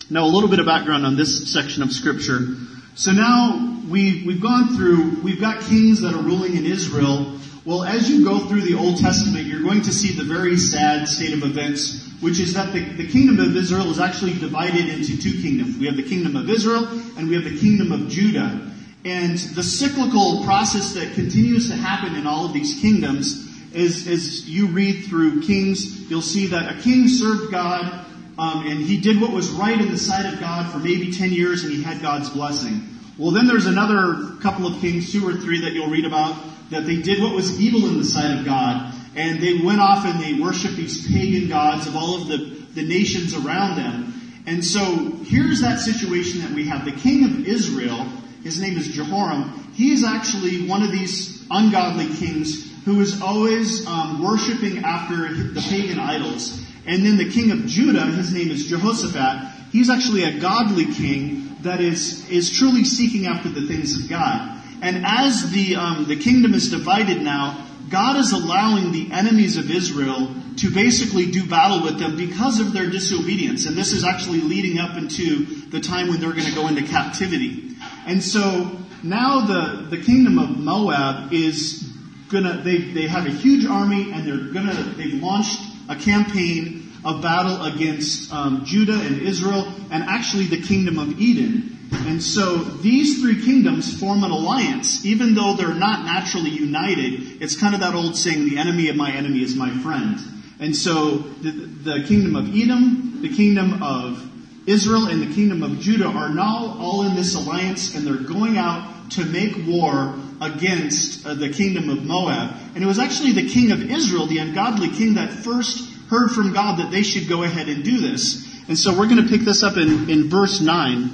Now 0.09 0.25
a 0.25 0.33
little 0.33 0.49
bit 0.49 0.59
of 0.59 0.67
background 0.67 1.05
on 1.05 1.17
this 1.17 1.53
section 1.53 1.83
of 1.83 1.93
scripture. 1.93 2.57
So 2.95 3.13
now 3.13 3.81
we, 3.89 4.25
we've 4.27 4.43
gone 4.43 4.77
through, 4.77 5.23
we've 5.23 5.41
got 5.41 5.63
kings 5.63 6.01
that 6.03 6.15
are 6.15 6.23
ruling 6.23 6.57
in 6.57 6.65
Israel. 6.65 7.39
Well, 7.65 7.85
as 7.85 8.09
you 8.09 8.25
go 8.25 8.39
through 8.47 8.63
the 8.63 8.75
Old 8.75 8.99
Testament, 8.99 9.47
you're 9.47 9.63
going 9.63 9.83
to 9.83 9.93
see 9.93 10.15
the 10.15 10.25
very 10.25 10.57
sad 10.57 11.09
state 11.09 11.33
of 11.33 11.43
events, 11.43 12.09
which 12.21 12.41
is 12.41 12.55
that 12.55 12.73
the, 12.73 12.81
the 12.81 13.09
kingdom 13.09 13.39
of 13.39 13.57
Israel 13.57 13.91
is 13.91 13.99
actually 13.99 14.35
divided 14.35 14.89
into 14.89 15.21
two 15.21 15.43
kingdoms. 15.43 15.77
We 15.77 15.87
have 15.87 15.97
the 15.97 16.09
kingdom 16.09 16.37
of 16.37 16.49
Israel 16.49 16.87
and 17.17 17.29
we 17.29 17.35
have 17.35 17.45
the 17.45 17.59
kingdom 17.59 17.93
of 17.93 18.09
Judah. 18.09 18.72
And 19.05 19.37
the 19.37 19.63
cyclical 19.63 20.45
process 20.45 20.95
that 20.95 21.15
continues 21.15 21.69
to 21.69 21.77
happen 21.77 22.15
in 22.15 22.27
all 22.27 22.47
of 22.47 22.53
these 22.53 22.81
kingdoms 22.81 23.49
is, 23.75 24.07
as 24.07 24.49
you 24.49 24.69
read 24.69 25.05
through 25.07 25.43
Kings, 25.43 26.09
you'll 26.11 26.23
see 26.23 26.47
that 26.49 26.77
a 26.77 26.81
king 26.81 27.09
served 27.09 27.51
God, 27.51 28.07
um, 28.39 28.67
and 28.67 28.81
he 28.81 29.01
did 29.01 29.21
what 29.21 29.33
was 29.33 29.51
right 29.51 29.81
in 29.81 29.91
the 29.91 29.99
sight 29.99 30.33
of 30.33 30.39
God 30.39 30.71
for 30.71 30.79
maybe 30.79 31.13
10 31.13 31.33
years, 31.33 31.65
and 31.65 31.73
he 31.73 31.83
had 31.83 32.01
God's 32.01 32.31
blessing. 32.31 32.89
Well, 33.19 33.31
then 33.31 33.47
there's 33.47 33.67
another 33.67 34.37
couple 34.41 34.67
of 34.67 34.81
kings, 34.81 35.13
two 35.13 35.27
or 35.29 35.35
three 35.35 35.63
that 35.63 35.73
you'll 35.73 35.91
read 35.91 36.05
about, 36.05 36.37
that 36.71 36.87
they 36.87 37.03
did 37.03 37.21
what 37.23 37.35
was 37.35 37.61
evil 37.61 37.89
in 37.89 37.99
the 37.99 38.05
sight 38.05 38.39
of 38.39 38.45
God, 38.45 38.95
and 39.15 39.43
they 39.43 39.59
went 39.59 39.81
off 39.81 40.07
and 40.07 40.21
they 40.21 40.41
worshiped 40.41 40.77
these 40.77 41.11
pagan 41.13 41.49
gods 41.49 41.87
of 41.87 41.97
all 41.97 42.23
of 42.23 42.29
the, 42.29 42.39
the 42.75 42.87
nations 42.87 43.35
around 43.35 43.77
them. 43.77 44.15
And 44.47 44.65
so 44.65 45.13
here's 45.25 45.61
that 45.61 45.79
situation 45.79 46.41
that 46.41 46.51
we 46.51 46.67
have. 46.69 46.85
The 46.85 46.93
king 46.93 47.25
of 47.25 47.47
Israel, 47.47 48.07
his 48.43 48.61
name 48.61 48.77
is 48.77 48.89
Jehoram, 48.89 49.71
he 49.75 49.93
is 49.93 50.05
actually 50.05 50.67
one 50.69 50.83
of 50.83 50.91
these 50.91 51.47
ungodly 51.51 52.15
kings 52.17 52.71
who 52.85 53.01
is 53.01 53.23
always 53.23 53.87
um, 53.87 54.23
worshiping 54.23 54.79
after 54.79 55.33
the 55.33 55.61
pagan 55.69 55.99
idols. 55.99 56.65
And 56.87 57.05
then 57.05 57.17
the 57.17 57.31
king 57.31 57.53
of 57.53 57.67
Judah, 57.67 58.05
his 58.07 58.33
name 58.33 58.51
is 58.51 58.67
Jehoshaphat, 58.67 59.71
he's 59.71 59.89
actually 59.89 60.25
a 60.25 60.41
godly 60.41 60.93
king 60.93 61.57
that 61.63 61.81
is, 61.81 62.29
is 62.29 62.51
truly 62.57 62.85
seeking 62.85 63.27
after 63.27 63.49
the 63.49 63.67
things 63.69 64.03
of 64.03 64.11
God. 64.11 64.61
And 64.83 65.05
as 65.07 65.53
the, 65.53 65.77
um, 65.77 66.07
the 66.07 66.17
kingdom 66.17 66.55
is 66.55 66.71
divided 66.71 67.23
now, 67.23 67.69
God 67.89 68.17
is 68.17 68.33
allowing 68.33 68.91
the 68.91 69.13
enemies 69.13 69.57
of 69.57 69.71
Israel 69.71 70.35
to 70.57 70.71
basically 70.71 71.31
do 71.31 71.49
battle 71.49 71.83
with 71.83 71.99
them 71.99 72.17
because 72.17 72.59
of 72.59 72.73
their 72.73 72.91
disobedience. 72.91 73.67
And 73.67 73.77
this 73.77 73.93
is 73.93 74.05
actually 74.05 74.41
leading 74.41 74.79
up 74.79 74.97
into 74.97 75.45
the 75.69 75.81
time 75.81 76.09
when 76.09 76.21
they're 76.21 76.33
going 76.33 76.47
to 76.47 76.55
go 76.55 76.69
into 76.69 76.83
captivity. 76.83 77.72
And 78.07 78.23
so 78.23 78.79
now 79.03 79.47
the, 79.47 79.87
the 79.91 80.03
kingdom 80.03 80.39
of 80.39 80.59
Moab 80.59 81.33
is 81.33 81.89
gonna, 82.31 82.63
they, 82.63 82.79
they 82.79 83.07
have 83.07 83.27
a 83.27 83.31
huge 83.31 83.65
army 83.67 84.13
and 84.13 84.27
they're 84.27 84.53
gonna, 84.53 84.95
they've 84.97 85.23
launched 85.23 85.61
a 85.89 85.97
campaign 85.97 86.91
of 87.05 87.21
battle 87.21 87.65
against 87.65 88.33
um, 88.33 88.65
Judah 88.65 88.99
and 89.01 89.23
Israel 89.23 89.73
and 89.91 90.05
actually 90.05 90.47
the 90.47 90.63
kingdom 90.63 90.99
of 90.99 91.21
Edom. 91.21 91.79
And 92.07 92.23
so 92.23 92.57
these 92.57 93.21
three 93.21 93.45
kingdoms 93.45 93.99
form 93.99 94.25
an 94.25 94.31
alliance, 94.31 95.05
even 95.05 95.35
though 95.35 95.55
they're 95.57 95.75
not 95.75 96.05
naturally 96.05 96.51
united. 96.51 97.43
It's 97.43 97.57
kind 97.57 97.75
of 97.75 97.81
that 97.81 97.95
old 97.95 98.17
saying, 98.17 98.49
the 98.49 98.59
enemy 98.59 98.89
of 98.89 98.97
my 98.97 99.13
enemy 99.13 99.43
is 99.43 99.55
my 99.55 99.71
friend. 99.83 100.19
And 100.59 100.75
so 100.75 101.19
the, 101.19 101.51
the 101.51 102.05
kingdom 102.07 102.37
of 102.37 102.55
Edom, 102.57 103.21
the 103.21 103.29
kingdom 103.29 103.83
of 103.83 104.32
Israel, 104.67 105.07
and 105.07 105.23
the 105.23 105.35
kingdom 105.35 105.63
of 105.63 105.81
Judah 105.81 106.07
are 106.07 106.29
now 106.29 106.77
all 106.79 107.05
in 107.05 107.17
this 107.17 107.35
alliance 107.35 107.95
and 107.95 108.07
they're 108.07 108.17
going 108.17 108.57
out 108.57 109.11
to 109.11 109.25
make 109.25 109.67
war 109.67 110.15
against 110.41 111.27
uh, 111.27 111.35
the 111.35 111.51
kingdom 111.51 111.91
of 111.91 112.05
Moab. 112.05 112.55
And 112.75 112.83
it 112.83 112.87
was 112.87 112.99
actually 112.99 113.33
the 113.33 113.49
king 113.49 113.73
of 113.73 113.91
Israel, 113.91 114.27
the 114.27 114.39
ungodly 114.39 114.91
king, 114.91 115.15
that 115.15 115.31
first 115.31 115.91
heard 116.09 116.31
from 116.31 116.53
God 116.53 116.79
that 116.79 116.91
they 116.91 117.03
should 117.03 117.29
go 117.29 117.43
ahead 117.43 117.69
and 117.69 117.85
do 117.85 117.99
this. 117.99 118.49
And 118.69 118.79
so 118.79 118.97
we're 118.97 119.09
going 119.09 119.23
to 119.23 119.29
pick 119.29 119.43
this 119.43 119.63
up 119.63 119.77
in, 119.77 120.09
in 120.09 120.29
verse 120.29 120.61
9 120.61 121.11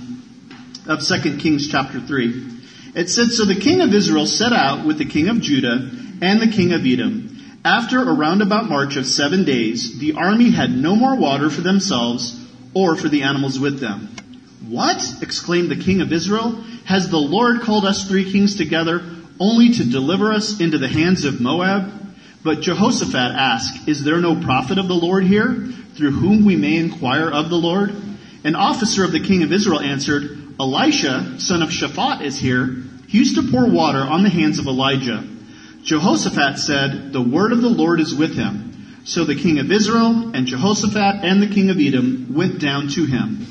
of 0.87 1.01
2 1.03 1.39
Kings 1.39 1.69
chapter 1.69 2.01
3. 2.01 2.59
It 2.95 3.09
said, 3.09 3.29
So 3.29 3.45
the 3.45 3.59
king 3.59 3.81
of 3.81 3.93
Israel 3.93 4.27
set 4.27 4.53
out 4.53 4.87
with 4.87 4.99
the 4.99 5.05
king 5.05 5.29
of 5.29 5.41
Judah 5.41 5.91
and 6.21 6.41
the 6.41 6.49
king 6.49 6.73
of 6.73 6.85
Edom. 6.85 7.37
After 7.65 8.01
a 8.01 8.13
roundabout 8.13 8.69
march 8.69 8.97
of 8.97 9.07
seven 9.07 9.45
days, 9.45 9.99
the 9.99 10.15
army 10.15 10.51
had 10.51 10.71
no 10.71 10.95
more 10.95 11.17
water 11.17 11.51
for 11.51 11.61
themselves 11.61 12.38
or 12.75 12.97
for 12.97 13.09
the 13.09 13.23
animals 13.23 13.59
with 13.59 13.81
them. 13.81 14.09
What? 14.67 15.03
exclaimed 15.23 15.71
the 15.71 15.83
king 15.83 16.01
of 16.01 16.13
Israel. 16.13 16.53
Has 16.85 17.11
the 17.11 17.19
Lord 17.19 17.63
called 17.63 17.85
us 17.85 18.07
three 18.07 18.31
kings 18.31 18.57
together 18.57 19.03
only 19.41 19.71
to 19.75 19.85
deliver 19.85 20.33
us 20.33 20.61
into 20.61 20.79
the 20.79 20.89
hands 20.89 21.25
of 21.25 21.41
Moab? 21.41 21.93
But 22.43 22.61
Jehoshaphat 22.61 23.15
asked, 23.15 23.89
Is 23.89 24.05
there 24.05 24.21
no 24.21 24.41
prophet 24.41 24.79
of 24.79 24.89
the 24.89 24.95
Lord 24.95 25.25
here, 25.25 25.69
through 25.95 26.13
whom 26.13 26.45
we 26.45 26.57
may 26.57 26.77
inquire 26.77 27.31
of 27.31 27.51
the 27.51 27.57
Lord? 27.57 27.95
An 28.45 28.55
officer 28.55 29.05
of 29.05 29.13
the 29.13 29.21
king 29.21 29.43
of 29.43 29.53
Israel 29.53 29.81
answered, 29.81 30.39
Elisha, 30.61 31.41
son 31.41 31.63
of 31.63 31.71
Shaphat, 31.71 32.23
is 32.23 32.39
here. 32.39 32.77
He 33.09 33.19
used 33.19 33.37
to 33.37 33.51
pour 33.51 33.69
water 33.69 34.01
on 34.01 34.23
the 34.23 34.31
hands 34.31 34.59
of 34.59 34.67
Elijah. 34.67 35.25
Jehoshaphat 35.83 36.59
said, 36.59 37.13
The 37.13 37.23
word 37.23 37.53
of 37.53 37.63
the 37.63 37.69
Lord 37.69 38.01
is 38.01 38.15
with 38.15 38.35
him. 38.35 38.68
So 39.09 39.25
the 39.25 39.35
king 39.35 39.59
of 39.59 39.73
Israel 39.73 40.33
and 40.35 40.47
Jehoshaphat 40.47 41.25
and 41.25 41.41
the 41.41 41.49
king 41.49 41.71
of 41.71 41.79
Edom 41.79 42.35
went 42.35 42.61
down 42.61 42.89
to 42.89 43.07
him. 43.07 43.47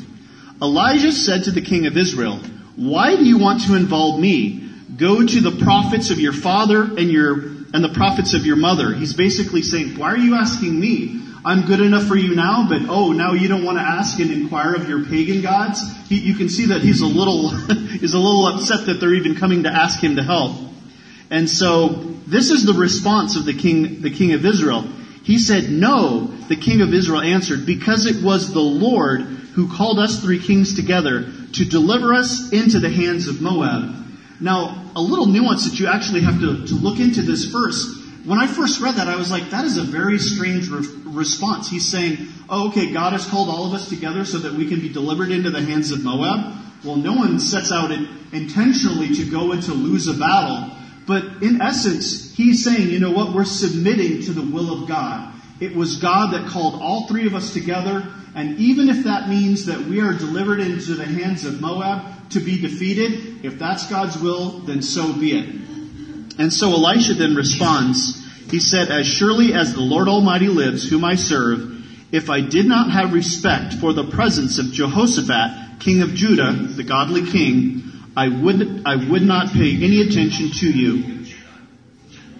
Elijah 0.61 1.11
said 1.11 1.45
to 1.45 1.51
the 1.51 1.63
king 1.63 1.87
of 1.87 1.97
Israel, 1.97 2.39
Why 2.75 3.15
do 3.15 3.25
you 3.25 3.39
want 3.39 3.63
to 3.63 3.73
involve 3.73 4.19
me? 4.19 4.69
Go 4.95 5.25
to 5.25 5.41
the 5.41 5.63
prophets 5.63 6.11
of 6.11 6.19
your 6.19 6.31
father 6.31 6.83
and 6.83 7.09
your 7.09 7.33
and 7.73 7.83
the 7.83 7.89
prophets 7.89 8.35
of 8.35 8.45
your 8.45 8.55
mother. 8.55 8.93
He's 8.93 9.15
basically 9.15 9.63
saying, 9.63 9.97
why 9.97 10.11
are 10.11 10.17
you 10.17 10.35
asking 10.35 10.79
me? 10.79 11.21
I'm 11.43 11.65
good 11.65 11.81
enough 11.81 12.07
for 12.07 12.15
you 12.15 12.35
now, 12.35 12.67
but 12.69 12.83
oh, 12.87 13.11
now 13.11 13.33
you 13.33 13.47
don't 13.47 13.65
want 13.65 13.79
to 13.79 13.83
ask 13.83 14.19
and 14.19 14.29
inquire 14.29 14.75
of 14.75 14.87
your 14.87 15.05
pagan 15.05 15.41
gods? 15.41 15.81
He, 16.07 16.19
you 16.19 16.35
can 16.35 16.49
see 16.49 16.67
that 16.67 16.81
he's 16.81 17.01
a 17.01 17.07
little, 17.07 17.49
he's 17.99 18.13
a 18.13 18.19
little 18.19 18.47
upset 18.47 18.85
that 18.85 18.99
they're 18.99 19.15
even 19.15 19.35
coming 19.35 19.63
to 19.63 19.69
ask 19.69 20.01
him 20.01 20.17
to 20.17 20.23
help. 20.23 20.55
And 21.31 21.49
so, 21.49 21.87
this 22.27 22.51
is 22.51 22.63
the 22.65 22.73
response 22.73 23.35
of 23.35 23.45
the 23.45 23.53
king, 23.53 24.01
the 24.01 24.11
king 24.11 24.33
of 24.33 24.45
Israel. 24.45 24.85
He 25.27 25.39
said, 25.39 25.69
no, 25.69 26.27
the 26.47 26.55
king 26.55 26.79
of 26.79 26.93
Israel 26.93 27.19
answered, 27.19 27.65
because 27.65 28.05
it 28.05 28.23
was 28.23 28.53
the 28.53 28.61
Lord 28.61 29.19
who 29.19 29.75
called 29.75 29.99
us 29.99 30.21
three 30.21 30.39
kings 30.39 30.73
together 30.73 31.29
to 31.51 31.65
deliver 31.65 32.13
us 32.13 32.53
into 32.53 32.79
the 32.79 32.89
hands 32.89 33.27
of 33.27 33.41
Moab. 33.41 33.93
Now, 34.39 34.89
a 34.95 35.01
little 35.01 35.25
nuance 35.25 35.69
that 35.69 35.81
you 35.81 35.87
actually 35.87 36.21
have 36.21 36.39
to, 36.39 36.65
to 36.67 36.75
look 36.75 36.99
into 36.99 37.23
this 37.23 37.43
verse. 37.43 38.01
When 38.23 38.39
I 38.39 38.47
first 38.47 38.79
read 38.79 38.95
that, 38.95 39.09
I 39.09 39.17
was 39.17 39.29
like, 39.29 39.49
that 39.49 39.65
is 39.65 39.77
a 39.77 39.83
very 39.83 40.17
strange 40.17 40.69
re- 40.69 40.87
response. 41.03 41.69
He's 41.69 41.91
saying, 41.91 42.19
oh, 42.47 42.69
okay, 42.69 42.93
God 42.93 43.11
has 43.11 43.27
called 43.27 43.49
all 43.49 43.65
of 43.65 43.73
us 43.73 43.89
together 43.89 44.23
so 44.23 44.37
that 44.37 44.53
we 44.53 44.69
can 44.69 44.79
be 44.79 44.87
delivered 44.87 45.31
into 45.31 45.49
the 45.49 45.61
hands 45.61 45.91
of 45.91 46.05
Moab. 46.05 46.55
Well, 46.85 46.95
no 46.95 47.15
one 47.15 47.41
sets 47.41 47.73
out 47.73 47.91
intentionally 48.31 49.13
to 49.15 49.29
go 49.29 49.51
and 49.51 49.61
to 49.63 49.73
lose 49.73 50.07
a 50.07 50.13
battle. 50.13 50.76
But 51.07 51.41
in 51.41 51.61
essence, 51.61 52.35
he's 52.35 52.63
saying, 52.63 52.89
you 52.89 52.99
know 52.99 53.11
what, 53.11 53.33
we're 53.33 53.45
submitting 53.45 54.23
to 54.23 54.33
the 54.33 54.41
will 54.41 54.83
of 54.83 54.89
God. 54.89 55.33
It 55.59 55.73
was 55.73 55.95
God 55.95 56.33
that 56.33 56.47
called 56.47 56.81
all 56.81 57.07
three 57.07 57.25
of 57.25 57.33
us 57.33 57.53
together, 57.53 58.05
and 58.35 58.59
even 58.59 58.89
if 58.89 59.05
that 59.05 59.29
means 59.29 59.65
that 59.65 59.79
we 59.79 60.01
are 60.01 60.13
delivered 60.13 60.59
into 60.59 60.93
the 60.93 61.05
hands 61.05 61.45
of 61.45 61.59
Moab 61.61 62.29
to 62.31 62.39
be 62.39 62.61
defeated, 62.61 63.43
if 63.43 63.57
that's 63.57 63.89
God's 63.89 64.17
will, 64.19 64.59
then 64.59 64.81
so 64.81 65.13
be 65.13 65.31
it. 65.31 65.49
And 66.37 66.53
so 66.53 66.69
Elisha 66.71 67.15
then 67.15 67.35
responds, 67.35 68.23
he 68.51 68.59
said, 68.59 68.89
As 68.89 69.07
surely 69.07 69.53
as 69.53 69.73
the 69.73 69.81
Lord 69.81 70.07
Almighty 70.07 70.49
lives, 70.49 70.87
whom 70.87 71.03
I 71.03 71.15
serve, 71.15 71.73
if 72.11 72.29
I 72.29 72.41
did 72.41 72.65
not 72.65 72.91
have 72.91 73.13
respect 73.13 73.73
for 73.73 73.93
the 73.93 74.03
presence 74.03 74.59
of 74.59 74.71
Jehoshaphat, 74.71 75.79
king 75.79 76.01
of 76.01 76.13
Judah, 76.13 76.51
the 76.51 76.83
godly 76.83 77.25
king, 77.25 77.83
I 78.17 78.29
would, 78.29 78.81
I 78.83 78.95
would 78.95 79.21
not 79.21 79.53
pay 79.53 79.75
any 79.75 80.01
attention 80.01 80.49
to 80.49 80.71
you. 80.71 81.27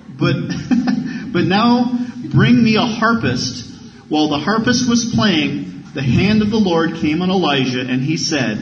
But, 0.09 0.33
but 1.31 1.43
now 1.43 1.99
bring 2.31 2.63
me 2.63 2.77
a 2.77 2.81
harpist. 2.81 3.63
While 4.09 4.29
the 4.29 4.39
harpist 4.39 4.89
was 4.89 5.13
playing, 5.13 5.83
the 5.93 6.01
hand 6.01 6.41
of 6.41 6.49
the 6.49 6.59
Lord 6.59 6.95
came 6.95 7.21
on 7.21 7.29
Elijah 7.29 7.81
and 7.81 8.01
he 8.01 8.17
said, 8.17 8.57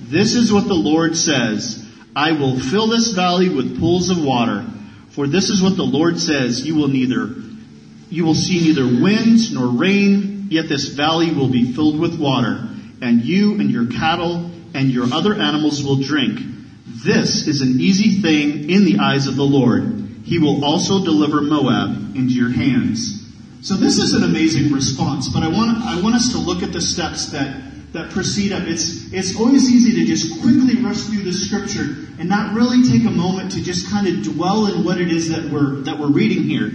This 0.00 0.34
is 0.34 0.52
what 0.52 0.66
the 0.66 0.74
Lord 0.74 1.16
says. 1.16 1.86
I 2.16 2.32
will 2.32 2.58
fill 2.58 2.88
this 2.88 3.12
valley 3.12 3.48
with 3.48 3.78
pools 3.78 4.10
of 4.10 4.24
water. 4.24 4.66
For 5.10 5.28
this 5.28 5.50
is 5.50 5.62
what 5.62 5.76
the 5.76 5.84
Lord 5.84 6.18
says, 6.18 6.66
you 6.66 6.74
will 6.74 6.88
neither, 6.88 7.32
you 8.10 8.24
will 8.24 8.34
see 8.34 8.60
neither 8.60 8.84
wind 8.86 9.54
nor 9.54 9.68
rain, 9.68 10.48
yet 10.50 10.68
this 10.68 10.88
valley 10.88 11.32
will 11.32 11.48
be 11.48 11.72
filled 11.72 12.00
with 12.00 12.18
water, 12.18 12.68
and 13.00 13.22
you 13.22 13.52
and 13.60 13.70
your 13.70 13.86
cattle 13.86 14.45
and 14.76 14.90
your 14.90 15.12
other 15.12 15.34
animals 15.34 15.82
will 15.82 15.96
drink. 15.96 16.38
This 16.86 17.48
is 17.48 17.62
an 17.62 17.80
easy 17.80 18.20
thing 18.20 18.70
in 18.70 18.84
the 18.84 18.98
eyes 18.98 19.26
of 19.26 19.36
the 19.36 19.44
Lord. 19.44 19.82
He 20.24 20.38
will 20.38 20.64
also 20.64 21.04
deliver 21.04 21.40
Moab 21.40 22.16
into 22.16 22.34
your 22.34 22.50
hands. 22.50 23.22
So 23.62 23.74
this 23.74 23.98
is 23.98 24.12
an 24.12 24.22
amazing 24.22 24.72
response, 24.72 25.28
but 25.28 25.42
I 25.42 25.48
want, 25.48 25.78
I 25.78 26.00
want 26.00 26.14
us 26.14 26.32
to 26.32 26.38
look 26.38 26.62
at 26.62 26.72
the 26.72 26.80
steps 26.80 27.32
that 27.32 27.62
that 27.96 28.10
precede 28.10 28.52
up. 28.52 28.64
It's, 28.64 29.12
it's 29.12 29.36
always 29.38 29.70
easy 29.70 30.00
to 30.00 30.06
just 30.06 30.40
quickly 30.40 30.76
rush 30.82 31.00
through 31.04 31.22
the 31.22 31.32
scripture 31.32 32.06
and 32.18 32.28
not 32.28 32.54
really 32.54 32.82
take 32.88 33.06
a 33.06 33.10
moment 33.10 33.52
to 33.52 33.62
just 33.62 33.90
kind 33.90 34.06
of 34.06 34.22
dwell 34.22 34.66
in 34.66 34.84
what 34.84 35.00
it 35.00 35.10
is 35.10 35.30
that 35.30 35.50
we're, 35.50 35.76
that 35.82 35.98
we're 35.98 36.10
reading 36.10 36.44
here. 36.44 36.72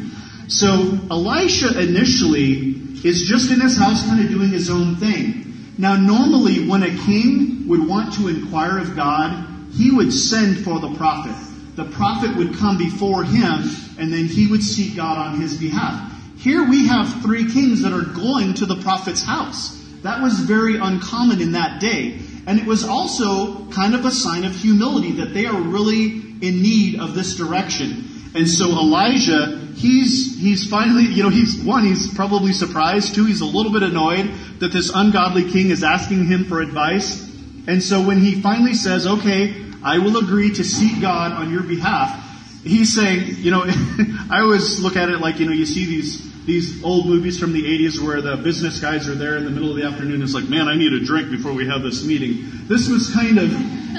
So 0.48 1.00
Elisha 1.10 1.79
initially 1.79 2.75
is 3.03 3.27
just 3.27 3.51
in 3.51 3.62
his 3.62 3.77
house 3.77 4.05
kind 4.05 4.24
of 4.24 4.29
doing 4.29 4.50
his 4.50 4.70
own 4.70 4.96
thing. 4.98 5.50
Now 5.81 5.95
normally 5.95 6.67
when 6.67 6.83
a 6.83 6.95
king 7.05 7.67
would 7.67 7.88
want 7.88 8.13
to 8.13 8.27
inquire 8.27 8.77
of 8.77 8.95
God, 8.95 9.47
he 9.73 9.89
would 9.89 10.13
send 10.13 10.63
for 10.63 10.79
the 10.79 10.93
prophet. 10.93 11.35
The 11.75 11.85
prophet 11.85 12.38
would 12.38 12.55
come 12.55 12.77
before 12.77 13.23
him, 13.23 13.63
and 13.97 14.13
then 14.13 14.25
he 14.25 14.45
would 14.45 14.61
seek 14.61 14.95
God 14.95 15.17
on 15.17 15.41
his 15.41 15.57
behalf. 15.57 16.13
Here 16.38 16.69
we 16.69 16.88
have 16.88 17.23
three 17.23 17.51
kings 17.51 17.81
that 17.81 17.93
are 17.93 18.03
going 18.03 18.53
to 18.55 18.67
the 18.67 18.75
prophet's 18.75 19.23
house. 19.23 19.75
That 20.03 20.21
was 20.21 20.38
very 20.41 20.77
uncommon 20.77 21.41
in 21.41 21.53
that 21.53 21.81
day. 21.81 22.19
And 22.45 22.59
it 22.59 22.67
was 22.67 22.83
also 22.83 23.65
kind 23.71 23.95
of 23.95 24.05
a 24.05 24.11
sign 24.11 24.43
of 24.43 24.53
humility 24.55 25.13
that 25.13 25.33
they 25.33 25.47
are 25.47 25.59
really 25.59 26.11
in 26.41 26.61
need 26.61 27.00
of 27.00 27.15
this 27.15 27.35
direction. 27.38 28.07
And 28.33 28.47
so 28.47 28.69
Elijah, 28.69 29.57
he's, 29.75 30.39
he's 30.39 30.69
finally, 30.69 31.03
you 31.03 31.23
know, 31.23 31.29
he's, 31.29 31.61
one, 31.61 31.83
he's 31.85 32.13
probably 32.13 32.53
surprised. 32.53 33.13
Two, 33.13 33.25
he's 33.25 33.41
a 33.41 33.45
little 33.45 33.71
bit 33.71 33.83
annoyed 33.83 34.31
that 34.59 34.71
this 34.71 34.91
ungodly 34.93 35.51
king 35.51 35.69
is 35.69 35.83
asking 35.83 36.25
him 36.25 36.45
for 36.45 36.61
advice. 36.61 37.29
And 37.67 37.83
so 37.83 38.05
when 38.05 38.19
he 38.19 38.41
finally 38.41 38.73
says, 38.73 39.05
okay, 39.05 39.65
I 39.83 39.97
will 39.97 40.17
agree 40.17 40.53
to 40.53 40.63
seek 40.63 41.01
God 41.01 41.33
on 41.33 41.51
your 41.51 41.63
behalf, 41.63 42.61
he's 42.63 42.95
saying, 42.95 43.35
you 43.39 43.51
know, 43.51 43.65
I 44.29 44.41
always 44.41 44.79
look 44.79 44.95
at 44.95 45.09
it 45.09 45.19
like, 45.19 45.39
you 45.39 45.45
know, 45.45 45.51
you 45.51 45.65
see 45.65 45.85
these, 45.85 46.30
these 46.45 46.83
old 46.83 47.05
movies 47.07 47.39
from 47.39 47.53
the 47.53 47.63
80s 47.63 48.00
where 48.00 48.21
the 48.21 48.38
business 48.38 48.79
guys 48.79 49.07
are 49.07 49.15
there 49.15 49.38
in 49.38 49.45
the 49.45 49.51
middle 49.51 49.69
of 49.69 49.75
the 49.75 49.83
afternoon. 49.83 50.24
It's 50.24 50.33
like, 50.33 50.50
man, 50.50 50.67
I 50.67 50.75
need 50.75 50.93
a 50.93 51.03
drink 51.03 51.29
before 51.29 51.53
we 51.53 51.67
have 51.67 51.83
this 51.83 52.03
meeting. 52.03 52.67
This 52.67 52.89
was 52.89 53.13
kind 53.13 53.38
of, 53.38 53.51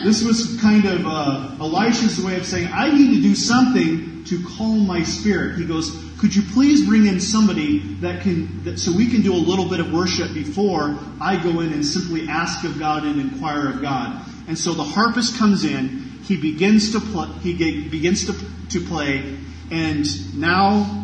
this 0.04 0.22
was 0.24 0.60
kind 0.60 0.84
of, 0.84 1.06
uh, 1.06 1.56
Elisha's 1.60 2.20
way 2.20 2.36
of 2.36 2.44
saying, 2.44 2.68
I 2.72 2.90
need 2.90 3.14
to 3.16 3.22
do 3.22 3.34
something 3.34 4.24
to 4.24 4.44
calm 4.56 4.86
my 4.86 5.02
spirit. 5.04 5.56
He 5.56 5.66
goes, 5.66 5.96
could 6.18 6.34
you 6.34 6.42
please 6.52 6.86
bring 6.86 7.06
in 7.06 7.20
somebody 7.20 7.80
that 7.96 8.22
can, 8.22 8.64
that, 8.64 8.78
so 8.78 8.96
we 8.96 9.08
can 9.08 9.22
do 9.22 9.32
a 9.32 9.34
little 9.34 9.68
bit 9.68 9.80
of 9.80 9.92
worship 9.92 10.32
before 10.34 10.96
I 11.20 11.40
go 11.42 11.60
in 11.60 11.72
and 11.72 11.84
simply 11.84 12.28
ask 12.28 12.64
of 12.64 12.78
God 12.78 13.04
and 13.04 13.20
inquire 13.20 13.68
of 13.68 13.82
God. 13.82 14.24
And 14.46 14.58
so 14.58 14.72
the 14.72 14.84
harpist 14.84 15.36
comes 15.38 15.64
in, 15.64 15.88
he 16.24 16.36
begins 16.36 16.92
to 16.92 17.00
play, 17.00 17.28
he 17.40 17.88
begins 17.88 18.26
to, 18.26 18.34
to 18.70 18.86
play, 18.86 19.36
and 19.70 20.06
now 20.38 21.01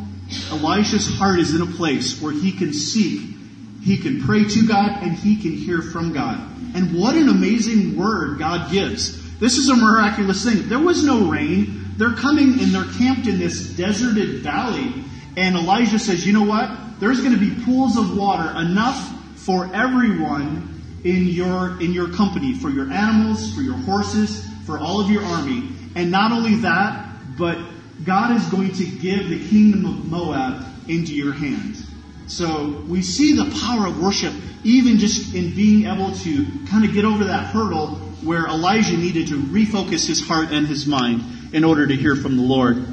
Elisha's 0.50 1.08
heart 1.18 1.38
is 1.38 1.54
in 1.54 1.62
a 1.62 1.66
place 1.66 2.20
where 2.20 2.32
he 2.32 2.52
can 2.52 2.72
seek, 2.72 3.36
he 3.82 3.96
can 3.96 4.22
pray 4.22 4.44
to 4.44 4.66
God, 4.66 5.02
and 5.02 5.12
he 5.12 5.36
can 5.36 5.52
hear 5.52 5.80
from 5.80 6.12
God. 6.12 6.38
And 6.74 6.94
what 6.94 7.16
an 7.16 7.28
amazing 7.28 7.96
word 7.96 8.38
God 8.38 8.70
gives. 8.70 9.16
This 9.38 9.56
is 9.56 9.68
a 9.68 9.76
miraculous 9.76 10.44
thing. 10.44 10.68
There 10.68 10.78
was 10.78 11.04
no 11.04 11.30
rain. 11.30 11.84
They're 11.96 12.14
coming 12.14 12.60
and 12.60 12.74
they're 12.74 12.92
camped 12.98 13.26
in 13.26 13.38
this 13.38 13.70
deserted 13.70 14.42
valley. 14.42 14.92
And 15.36 15.56
Elijah 15.56 15.98
says, 15.98 16.26
you 16.26 16.32
know 16.32 16.44
what? 16.44 16.70
There's 17.00 17.20
going 17.20 17.32
to 17.32 17.38
be 17.38 17.64
pools 17.64 17.96
of 17.96 18.16
water 18.16 18.50
enough 18.58 19.14
for 19.36 19.72
everyone 19.74 20.82
in 21.04 21.26
your, 21.26 21.80
in 21.80 21.92
your 21.92 22.12
company, 22.12 22.54
for 22.54 22.70
your 22.70 22.90
animals, 22.90 23.54
for 23.54 23.62
your 23.62 23.76
horses, 23.76 24.44
for 24.66 24.78
all 24.78 25.00
of 25.00 25.10
your 25.10 25.22
army. 25.22 25.70
And 25.94 26.10
not 26.10 26.32
only 26.32 26.56
that, 26.56 27.08
but 27.38 27.56
God 28.04 28.36
is 28.36 28.46
going 28.46 28.72
to 28.74 28.84
give 28.84 29.28
the 29.28 29.48
kingdom 29.48 29.84
of 29.84 30.04
Moab 30.06 30.64
into 30.88 31.14
your 31.14 31.32
hands. 31.32 31.84
So 32.26 32.84
we 32.86 33.02
see 33.02 33.34
the 33.34 33.50
power 33.60 33.86
of 33.86 34.00
worship 34.00 34.34
even 34.64 34.98
just 34.98 35.34
in 35.34 35.54
being 35.54 35.86
able 35.86 36.12
to 36.12 36.46
kind 36.68 36.84
of 36.84 36.92
get 36.92 37.04
over 37.04 37.24
that 37.24 37.46
hurdle 37.46 37.96
where 38.22 38.46
Elijah 38.46 38.96
needed 38.96 39.28
to 39.28 39.40
refocus 39.40 40.06
his 40.06 40.26
heart 40.26 40.50
and 40.50 40.66
his 40.66 40.86
mind 40.86 41.22
in 41.52 41.64
order 41.64 41.86
to 41.86 41.94
hear 41.94 42.16
from 42.16 42.36
the 42.36 42.42
Lord. 42.42 42.84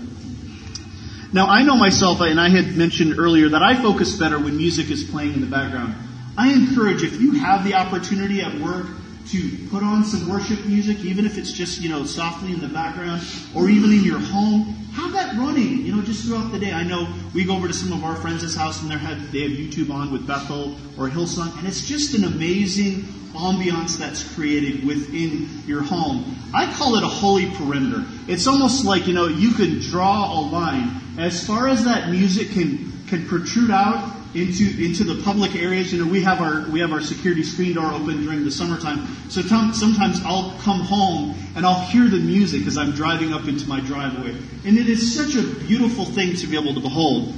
Now, 1.34 1.48
I 1.48 1.64
know 1.64 1.76
myself, 1.76 2.22
and 2.22 2.40
I 2.40 2.48
had 2.50 2.78
mentioned 2.78 3.20
earlier 3.20 3.50
that 3.50 3.62
I 3.62 3.76
focus 3.82 4.16
better 4.16 4.40
when 4.40 4.56
music 4.56 4.90
is 4.90 5.04
playing 5.04 5.34
in 5.34 5.42
the 5.42 5.48
background. 5.48 5.96
I 6.38 6.54
encourage, 6.54 7.04
if 7.04 7.20
you 7.20 7.34
have 7.34 7.66
the 7.66 7.74
opportunity 7.74 8.42
at 8.42 8.56
work 8.62 8.86
to 9.28 9.68
put 9.70 9.84
on 9.84 10.04
some 10.04 10.30
worship 10.30 10.66
music, 10.66 11.00
even 11.00 11.26
if 11.26 11.38
it's 11.38 11.52
just, 11.52 11.82
you 11.82 11.90
know, 11.90 12.06
softly 12.06 12.52
in 12.54 12.62
the 12.62 12.68
background, 12.68 13.22
or 13.56 13.70
even 13.70 13.92
in 13.92 14.04
your 14.04 14.20
home, 14.20 14.64
have 14.94 15.12
that 15.14 15.36
running, 15.36 15.86
you 15.86 15.96
know, 15.96 16.02
just 16.02 16.26
throughout 16.26 16.52
the 16.52 16.60
day. 16.60 16.72
I 16.72 16.84
know 16.84 17.08
we 17.34 17.44
go 17.44 17.56
over 17.56 17.68
to 17.68 17.74
some 17.74 17.92
of 17.92 18.04
our 18.04 18.16
friends' 18.16 18.56
house 18.56 18.82
and 18.82 18.92
they 18.92 18.98
have, 18.98 19.32
they 19.32 19.42
have 19.42 19.52
YouTube 19.52 19.92
on 19.92 20.12
with 20.12 20.26
Bethel 20.26 20.76
or 20.98 21.10
Hillsong, 21.10 21.58
and 21.58 21.68
it's 21.68 21.88
just 21.88 22.16
an 22.16 22.24
amazing 22.24 23.04
ambiance 23.34 23.98
that's 23.98 24.24
created 24.36 24.86
within 24.86 25.50
your 25.68 25.82
home. 25.82 26.38
I 26.54 26.72
call 26.74 26.96
it 26.96 27.04
a 27.04 27.08
holy 27.08 27.48
perimeter. 27.52 28.06
It's 28.28 28.48
almost 28.48 28.86
like, 28.86 29.08
you 29.08 29.14
know, 29.14 29.28
you 29.28 29.52
can 29.52 29.80
draw 29.80 30.40
a 30.40 30.42
line. 30.42 31.02
As 31.18 31.46
far 31.46 31.68
as 31.68 31.84
that 31.84 32.10
music 32.10 32.52
can, 32.52 32.94
can 33.08 33.28
protrude 33.28 33.72
out 33.72 34.15
into, 34.36 34.84
into 34.84 35.04
the 35.04 35.24
public 35.24 35.56
areas, 35.56 35.94
you 35.94 36.04
know, 36.04 36.12
we 36.12 36.22
have 36.24 36.42
our, 36.42 36.70
we 36.70 36.80
have 36.82 36.92
our 36.92 37.02
security 37.02 37.44
screen 37.44 37.74
door 37.74 37.92
open 37.92 38.24
during 38.24 38.44
the 38.44 38.52
summertime. 38.52 39.08
So 39.30 39.42
t- 39.42 39.74
sometimes 39.74 40.22
I'll 40.26 40.58
come 40.60 40.82
home 40.82 41.36
and 41.56 41.66
I'll 41.66 41.86
hear 41.86 42.08
the 42.08 42.20
music 42.20 42.68
as 42.68 42.78
I'm 42.78 42.92
driving 42.92 43.34
up 43.34 43.48
into 43.48 43.68
my 43.68 43.80
driveway. 43.80 44.36
And 44.66 44.78
it 44.78 44.90
is 44.90 45.16
such 45.16 45.36
a 45.36 45.48
beautiful 45.66 46.06
thing 46.06 46.36
to 46.36 46.48
be 46.48 46.60
able 46.60 46.74
to 46.74 46.82
behold. 46.82 47.34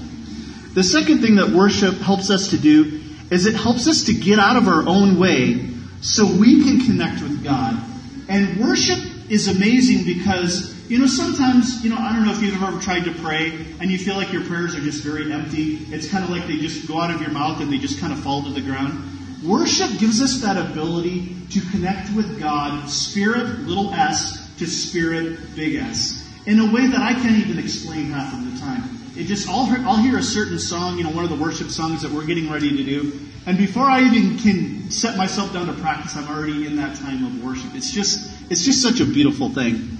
The 0.74 0.84
second 0.84 1.22
thing 1.22 1.36
that 1.36 1.50
worship 1.50 1.96
helps 1.96 2.30
us 2.30 2.50
to 2.50 2.58
do 2.58 3.02
is 3.32 3.46
it 3.46 3.56
helps 3.56 3.88
us 3.88 4.06
to 4.06 4.14
get 4.14 4.40
out 4.40 4.58
of 4.58 4.68
our 4.68 4.88
own 4.88 5.20
way 5.20 5.70
so 6.02 6.26
we 6.26 6.64
can 6.64 6.86
connect 6.86 7.22
with 7.22 7.44
God. 7.44 7.82
And 8.30 8.60
worship 8.60 9.00
is 9.30 9.48
amazing 9.48 10.06
because, 10.06 10.74
you 10.88 11.00
know, 11.00 11.08
sometimes, 11.08 11.84
you 11.84 11.89
know, 11.89 11.97
I 11.97 12.13
don't 12.13 12.26
know 12.26 12.32
if 12.32 12.41
you've 12.41 12.62
ever 12.62 12.80
tried 12.80 13.06
to 13.06 13.12
pray 13.12 13.52
and 13.80 13.91
you 13.91 13.97
feel 13.97 14.15
like 14.15 14.32
your 14.32 14.43
prayers 14.45 14.73
are 14.76 14.80
just 14.80 15.04
very 15.04 15.32
empty. 15.32 15.76
It's 15.91 16.10
kind 16.10 16.23
of 16.23 16.30
like 16.30 16.47
they 16.47 16.58
just 16.58 16.88
go 16.88 17.00
out 17.00 17.12
of 17.12 17.21
your 17.21 17.32
mouth 17.32 17.60
and 17.60 17.71
they 17.71 17.78
just 17.78 18.00
kind 18.00 18.13
of 18.13 18.19
fall 18.19 18.43
to 18.43 18.50
the 18.52 18.62
ground. 18.62 19.04
Worship 19.43 20.00
gives 20.00 20.21
us 20.21 20.41
that 20.41 20.58
ability 20.58 21.36
to 21.52 21.62
connect 21.71 22.13
with 22.15 22.39
God, 22.39 22.89
spirit, 22.89 23.60
little 23.60 23.93
s, 23.93 24.50
to 24.58 24.65
spirit, 24.65 25.56
big 25.56 25.76
S, 25.76 26.26
in 26.45 26.60
a 26.60 26.71
way 26.71 26.88
that 26.88 27.02
I 27.02 27.13
can't 27.13 27.38
even 27.38 27.60
explain 27.60 28.06
half 28.06 28.34
of 28.34 28.52
the 28.52 28.60
time. 28.60 28.84
It 29.15 29.26
just, 29.26 29.50
I'll 29.50 29.65
hear, 29.65 29.80
I'll 29.80 29.97
hear 29.97 30.17
a 30.17 30.23
certain 30.23 30.60
song, 30.60 30.97
you 30.97 31.04
know, 31.04 31.12
one 31.12 31.23
of 31.23 31.30
the 31.30 31.36
worship 31.36 31.69
songs 31.69 32.02
that 32.04 32.12
we're 32.12 32.26
getting 32.26 32.50
ready 32.50 32.78
to 32.78 32.84
do, 32.84 33.19
and 33.45 33.58
before 33.58 33.86
I 33.86 34.04
even 34.04 34.38
can 34.38 34.91
set 34.91 35.17
myself 35.17 35.54
down 35.54 35.67
to 35.67 35.73
practice, 35.73 36.15
I'm 36.15 36.28
already 36.28 36.65
in 36.65 36.76
that 36.78 36.97
time 36.97 37.26
of 37.26 37.43
worship. 37.43 37.76
It's 37.76 37.91
just, 37.91 38.52
it's 38.52 38.63
just 38.63 38.82
such 38.82 39.00
a 39.00 39.06
beautiful 39.06 39.50
thing. 39.50 39.97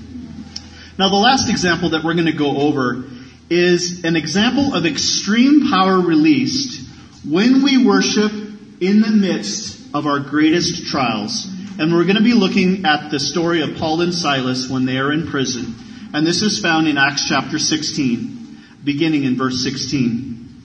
Now 0.98 1.10
the 1.10 1.16
last 1.16 1.50
example 1.50 1.90
that 1.90 2.04
we're 2.04 2.16
going 2.16 2.26
to 2.26 2.32
go 2.32 2.58
over 2.58 3.04
is 3.50 4.04
an 4.04 4.16
example 4.16 4.74
of 4.74 4.86
extreme 4.86 5.70
power 5.70 6.00
released 6.00 6.90
when 7.24 7.64
we 7.64 7.86
worship 7.86 8.32
in 8.82 9.02
the 9.02 9.12
midst 9.12 9.94
of 9.94 10.08
our 10.08 10.20
greatest 10.20 10.88
trials. 10.88 11.48
And 11.80 11.94
we're 11.94 12.06
going 12.06 12.18
to 12.18 12.24
be 12.24 12.34
looking 12.34 12.86
at 12.86 13.12
the 13.12 13.20
story 13.20 13.62
of 13.62 13.78
Paul 13.78 14.02
and 14.02 14.14
Silas 14.14 14.70
when 14.70 14.86
they 14.86 14.98
are 14.98 15.12
in 15.12 15.28
prison. 15.28 15.76
And 16.14 16.26
this 16.26 16.42
is 16.42 16.60
found 16.60 16.88
in 16.88 16.98
Acts 16.98 17.28
chapter 17.28 17.60
16, 17.60 18.58
beginning 18.84 19.24
in 19.24 19.38
verse 19.38 19.64
16. 19.64 20.64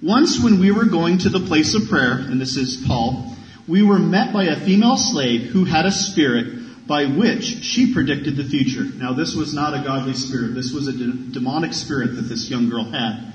Once 0.00 0.42
when 0.42 0.58
we 0.58 0.70
were 0.70 0.86
going 0.86 1.18
to 1.18 1.28
the 1.28 1.40
place 1.40 1.74
of 1.74 1.88
prayer, 1.88 2.12
and 2.12 2.40
this 2.40 2.56
is 2.56 2.82
Paul, 2.86 3.36
we 3.66 3.82
were 3.82 3.98
met 3.98 4.32
by 4.32 4.44
a 4.44 4.56
female 4.56 4.96
slave 4.96 5.50
who 5.50 5.64
had 5.64 5.84
a 5.84 5.92
spirit 5.92 6.57
by 6.88 7.04
which 7.04 7.44
she 7.44 7.92
predicted 7.92 8.36
the 8.36 8.44
future. 8.44 8.82
Now 8.82 9.12
this 9.12 9.36
was 9.36 9.54
not 9.54 9.78
a 9.78 9.84
godly 9.84 10.14
spirit. 10.14 10.54
This 10.54 10.72
was 10.72 10.88
a 10.88 10.92
de- 10.92 11.12
demonic 11.32 11.74
spirit 11.74 12.16
that 12.16 12.22
this 12.22 12.50
young 12.50 12.70
girl 12.70 12.84
had. 12.84 13.34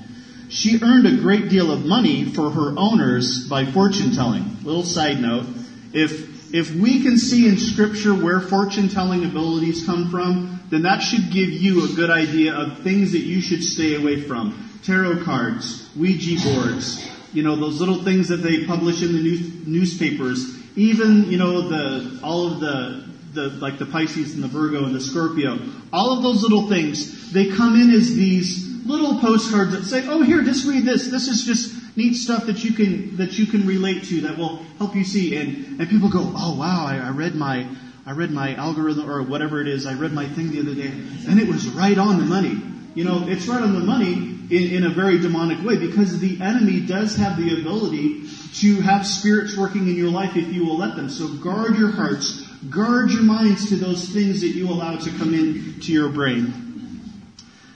She 0.50 0.80
earned 0.82 1.06
a 1.06 1.16
great 1.16 1.48
deal 1.48 1.70
of 1.70 1.86
money 1.86 2.24
for 2.26 2.50
her 2.50 2.74
owners 2.76 3.48
by 3.48 3.64
fortune 3.64 4.12
telling. 4.12 4.58
Little 4.64 4.82
side 4.82 5.20
note. 5.20 5.46
If, 5.92 6.52
if 6.52 6.74
we 6.74 7.02
can 7.02 7.16
see 7.16 7.48
in 7.48 7.56
scripture 7.56 8.12
where 8.12 8.40
fortune 8.40 8.88
telling 8.88 9.24
abilities 9.24 9.86
come 9.86 10.10
from, 10.10 10.60
then 10.70 10.82
that 10.82 11.00
should 11.00 11.30
give 11.30 11.50
you 11.50 11.84
a 11.84 11.94
good 11.94 12.10
idea 12.10 12.52
of 12.54 12.80
things 12.80 13.12
that 13.12 13.20
you 13.20 13.40
should 13.40 13.62
stay 13.62 13.94
away 13.94 14.20
from 14.20 14.60
tarot 14.84 15.24
cards, 15.24 15.88
Ouija 15.96 16.42
boards, 16.44 17.08
you 17.32 17.42
know, 17.42 17.56
those 17.56 17.80
little 17.80 18.02
things 18.02 18.28
that 18.28 18.38
they 18.38 18.64
publish 18.66 19.02
in 19.02 19.12
the 19.12 19.22
news, 19.22 19.66
newspapers, 19.66 20.56
even, 20.76 21.30
you 21.30 21.38
know, 21.38 21.68
the, 21.68 22.20
all 22.22 22.52
of 22.52 22.60
the, 22.60 23.03
the, 23.34 23.48
like 23.50 23.78
the 23.78 23.86
Pisces 23.86 24.34
and 24.34 24.42
the 24.42 24.48
Virgo 24.48 24.84
and 24.84 24.94
the 24.94 25.00
Scorpio, 25.00 25.58
all 25.92 26.16
of 26.16 26.22
those 26.22 26.42
little 26.42 26.68
things, 26.68 27.32
they 27.32 27.50
come 27.50 27.80
in 27.80 27.90
as 27.90 28.14
these 28.14 28.84
little 28.84 29.20
postcards 29.20 29.72
that 29.72 29.84
say, 29.84 30.06
oh 30.06 30.22
here, 30.22 30.42
just 30.42 30.66
read 30.66 30.84
this. 30.84 31.08
This 31.08 31.28
is 31.28 31.44
just 31.44 31.96
neat 31.96 32.14
stuff 32.14 32.46
that 32.46 32.64
you 32.64 32.72
can, 32.72 33.16
that 33.16 33.38
you 33.38 33.46
can 33.46 33.66
relate 33.66 34.04
to 34.04 34.22
that 34.22 34.36
will 34.36 34.56
help 34.78 34.94
you 34.94 35.04
see. 35.04 35.36
And, 35.36 35.80
and 35.80 35.88
people 35.88 36.10
go, 36.10 36.20
oh 36.20 36.58
wow, 36.58 36.86
I, 36.86 36.98
I 36.98 37.10
read 37.10 37.34
my, 37.34 37.68
I 38.06 38.12
read 38.12 38.30
my 38.30 38.54
algorithm 38.54 39.10
or 39.10 39.22
whatever 39.22 39.60
it 39.60 39.68
is. 39.68 39.86
I 39.86 39.94
read 39.94 40.12
my 40.12 40.26
thing 40.26 40.50
the 40.50 40.60
other 40.60 40.74
day 40.74 40.88
and 41.28 41.40
it 41.40 41.48
was 41.48 41.68
right 41.68 41.96
on 41.96 42.18
the 42.18 42.24
money. 42.24 42.60
You 42.94 43.04
know, 43.04 43.26
it's 43.26 43.48
right 43.48 43.62
on 43.62 43.74
the 43.74 43.80
money 43.80 44.12
in, 44.50 44.76
in 44.76 44.84
a 44.84 44.90
very 44.90 45.18
demonic 45.18 45.64
way 45.64 45.78
because 45.78 46.20
the 46.20 46.40
enemy 46.40 46.80
does 46.80 47.16
have 47.16 47.36
the 47.36 47.60
ability 47.60 48.28
to 48.54 48.80
have 48.82 49.06
spirits 49.06 49.56
working 49.56 49.88
in 49.88 49.96
your 49.96 50.10
life 50.10 50.36
if 50.36 50.52
you 50.52 50.64
will 50.64 50.78
let 50.78 50.94
them. 50.94 51.10
So 51.10 51.28
guard 51.28 51.76
your 51.76 51.90
hearts, 51.90 52.43
guard 52.70 53.10
your 53.10 53.22
minds 53.22 53.68
to 53.68 53.76
those 53.76 54.08
things 54.08 54.40
that 54.40 54.48
you 54.48 54.68
allow 54.68 54.96
to 54.96 55.10
come 55.10 55.34
into 55.34 55.92
your 55.92 56.08
brain. 56.08 56.64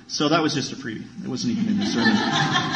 So 0.07 0.29
that 0.31 0.42
was 0.42 0.55
just 0.55 0.72
a 0.72 0.77
preview. 0.77 1.05
It 1.22 1.29
wasn't 1.29 1.59
even 1.59 1.68
in 1.68 1.79
the 1.79 1.87
sermon. 1.87 2.16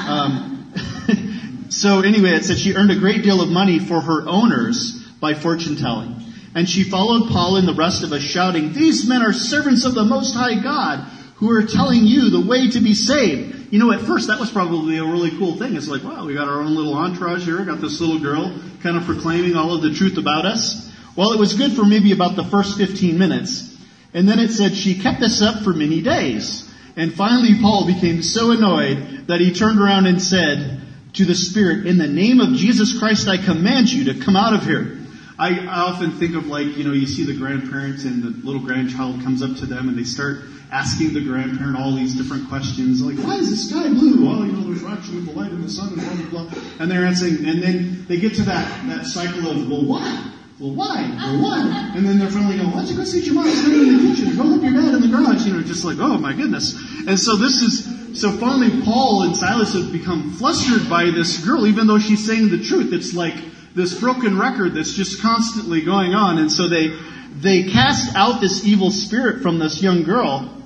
Um, 0.09 1.69
so 1.71 2.01
anyway, 2.01 2.31
it 2.31 2.45
said 2.45 2.59
she 2.59 2.75
earned 2.75 2.91
a 2.91 2.99
great 2.99 3.23
deal 3.23 3.41
of 3.41 3.49
money 3.49 3.79
for 3.79 4.01
her 4.01 4.29
owners 4.29 5.03
by 5.21 5.35
fortune 5.35 5.77
telling. 5.77 6.17
And 6.55 6.69
she 6.69 6.85
followed 6.85 7.31
Paul 7.31 7.57
and 7.57 7.67
the 7.67 7.75
rest 7.75 8.05
of 8.05 8.13
us 8.13 8.23
shouting, 8.23 8.75
These 8.75 9.09
men 9.09 9.23
are 9.23 9.33
servants 9.33 9.87
of 9.87 9.95
the 9.95 10.05
Most 10.05 10.35
High 10.35 10.63
God 10.63 11.09
who 11.37 11.51
are 11.51 11.65
telling 11.65 12.07
you 12.07 12.31
the 12.31 12.47
way 12.47 12.69
to 12.71 12.81
be 12.81 12.95
saved. 12.95 13.73
You 13.73 13.79
know, 13.79 13.91
at 13.91 14.01
first 14.03 14.29
that 14.29 14.39
was 14.39 14.51
probably 14.51 14.99
a 14.99 15.05
really 15.05 15.31
cool 15.31 15.57
thing. 15.57 15.75
It's 15.75 15.89
like, 15.89 16.05
wow, 16.05 16.27
we 16.27 16.35
got 16.35 16.49
our 16.49 16.61
own 16.61 16.75
little 16.75 16.95
entourage 16.95 17.45
here, 17.45 17.65
got 17.65 17.81
this 17.81 18.01
little 18.01 18.21
girl 18.21 18.61
kind 18.83 18.97
of 18.97 19.05
proclaiming 19.05 19.57
all 19.57 19.75
of 19.75 19.81
the 19.81 19.95
truth 19.95 20.19
about 20.19 20.45
us. 20.45 20.92
Well, 21.17 21.33
it 21.33 21.39
was 21.39 21.55
good 21.55 21.73
for 21.73 21.85
maybe 21.85 22.13
about 22.13 22.37
the 22.37 22.45
first 22.45 22.79
15 22.79 23.19
minutes. 23.19 23.77
And 24.15 24.29
then 24.29 24.39
it 24.39 24.51
said 24.51 24.75
she 24.75 24.99
kept 24.99 25.21
this 25.21 25.43
up 25.43 25.63
for 25.63 25.73
many 25.73 26.03
days. 26.03 26.69
And 26.97 27.13
finally 27.13 27.61
Paul 27.61 27.87
became 27.87 28.23
so 28.23 28.51
annoyed 28.51 29.27
that 29.29 29.41
he 29.41 29.53
turned 29.53 29.81
around 29.81 30.07
and 30.07 30.21
said 30.21 30.81
to 31.15 31.25
the 31.25 31.35
Spirit, 31.35 31.87
in 31.87 31.99
the 31.99 32.07
name 32.07 32.41
of 32.41 32.55
Jesus 32.55 32.99
Christ, 32.99 33.29
I 33.29 33.37
command 33.37 33.91
you 33.91 34.13
to 34.13 34.25
come 34.25 34.37
out 34.37 34.55
of 34.55 34.65
here. 34.65 34.99
I, 35.39 35.67
often 35.67 36.13
think 36.13 36.37
of 36.37 36.47
like, 36.47 36.77
you 36.77 36.85
know, 36.85 36.93
you 36.93 37.07
see 37.07 37.25
the 37.25 37.37
grandparents 37.37 38.05
and 38.05 38.23
the 38.23 38.47
little 38.47 38.63
grandchild 38.63 39.23
comes 39.23 39.43
up 39.43 39.57
to 39.57 39.67
them 39.67 39.89
and 39.89 39.99
they 39.99 40.05
start 40.05 40.45
asking 40.71 41.13
the 41.13 41.21
grandparent 41.21 41.77
all 41.77 41.95
these 41.95 42.15
different 42.15 42.49
questions, 42.49 43.03
like, 43.03 43.17
why 43.19 43.37
is 43.37 43.51
the 43.51 43.57
sky 43.57 43.89
blue? 43.89 44.25
Well, 44.27 44.47
you 44.47 44.53
know, 44.53 44.73
there's 44.73 44.85
actually 44.85 45.21
the 45.21 45.33
light 45.33 45.51
in 45.51 45.61
the 45.61 45.69
sun 45.69 45.93
and 45.93 46.31
blah, 46.31 46.45
blah, 46.45 46.51
blah. 46.51 46.63
And 46.79 46.91
they're 46.91 47.05
answering, 47.05 47.45
and 47.45 47.63
then 47.63 48.07
they 48.09 48.19
get 48.19 48.35
to 48.37 48.43
that, 48.43 48.89
that 48.89 49.07
cycle 49.07 49.51
of, 49.51 49.69
well, 49.69 49.85
why? 49.85 50.33
Well, 50.63 50.75
why? 50.75 51.11
Well, 51.19 51.43
why? 51.43 51.93
And 51.97 52.07
then 52.07 52.21
they're 52.21 52.31
finally 52.31 52.57
going, 52.57 52.71
why 52.71 52.83
don't 52.83 52.91
you 52.91 52.97
go 52.97 53.05
see 53.05 53.21
your 53.21 53.35
mom? 53.35 53.49
Stand 53.49 53.75
in 53.75 54.09
the 54.09 54.15
kitchen. 54.15 54.37
Go 54.37 54.45
help 54.45 54.63
your 54.63 54.73
dad 54.73 54.95
in 54.95 55.01
the 55.03 55.09
garage. 55.09 55.45
You 55.45 55.55
know, 55.55 55.63
just 55.63 55.85
like, 55.85 55.99
oh 55.99 56.19
my 56.19 56.33
goodness. 56.33 56.79
And 57.07 57.19
so 57.19 57.37
this 57.37 57.63
is, 57.63 58.21
so 58.21 58.31
finally 58.31 58.83
Paul 58.83 59.25
and 59.25 59.37
Silas 59.37 59.75
have 59.75 59.91
become 59.91 60.35
flustered 60.35 60.89
by 60.89 61.07
this 61.07 61.45
girl, 61.45 61.67
even 61.67 61.89
though 61.89 61.99
she's 61.99 62.25
saying 62.25 62.51
the 62.51 62.63
truth. 62.63 62.93
It's 62.93 63.13
like 63.13 63.35
this 63.75 63.99
broken 63.99 64.39
record 64.39 64.75
that's 64.75 64.95
just 64.95 65.21
constantly 65.21 65.83
going 65.83 66.15
on. 66.15 66.39
And 66.39 66.53
so 66.53 66.69
they, 66.69 66.97
they 67.35 67.65
cast 67.65 68.15
out 68.15 68.41
this 68.41 68.65
evil 68.65 68.93
spirit 68.93 69.43
from 69.43 69.59
this 69.59 69.83
young 69.83 70.05
girl 70.05 70.63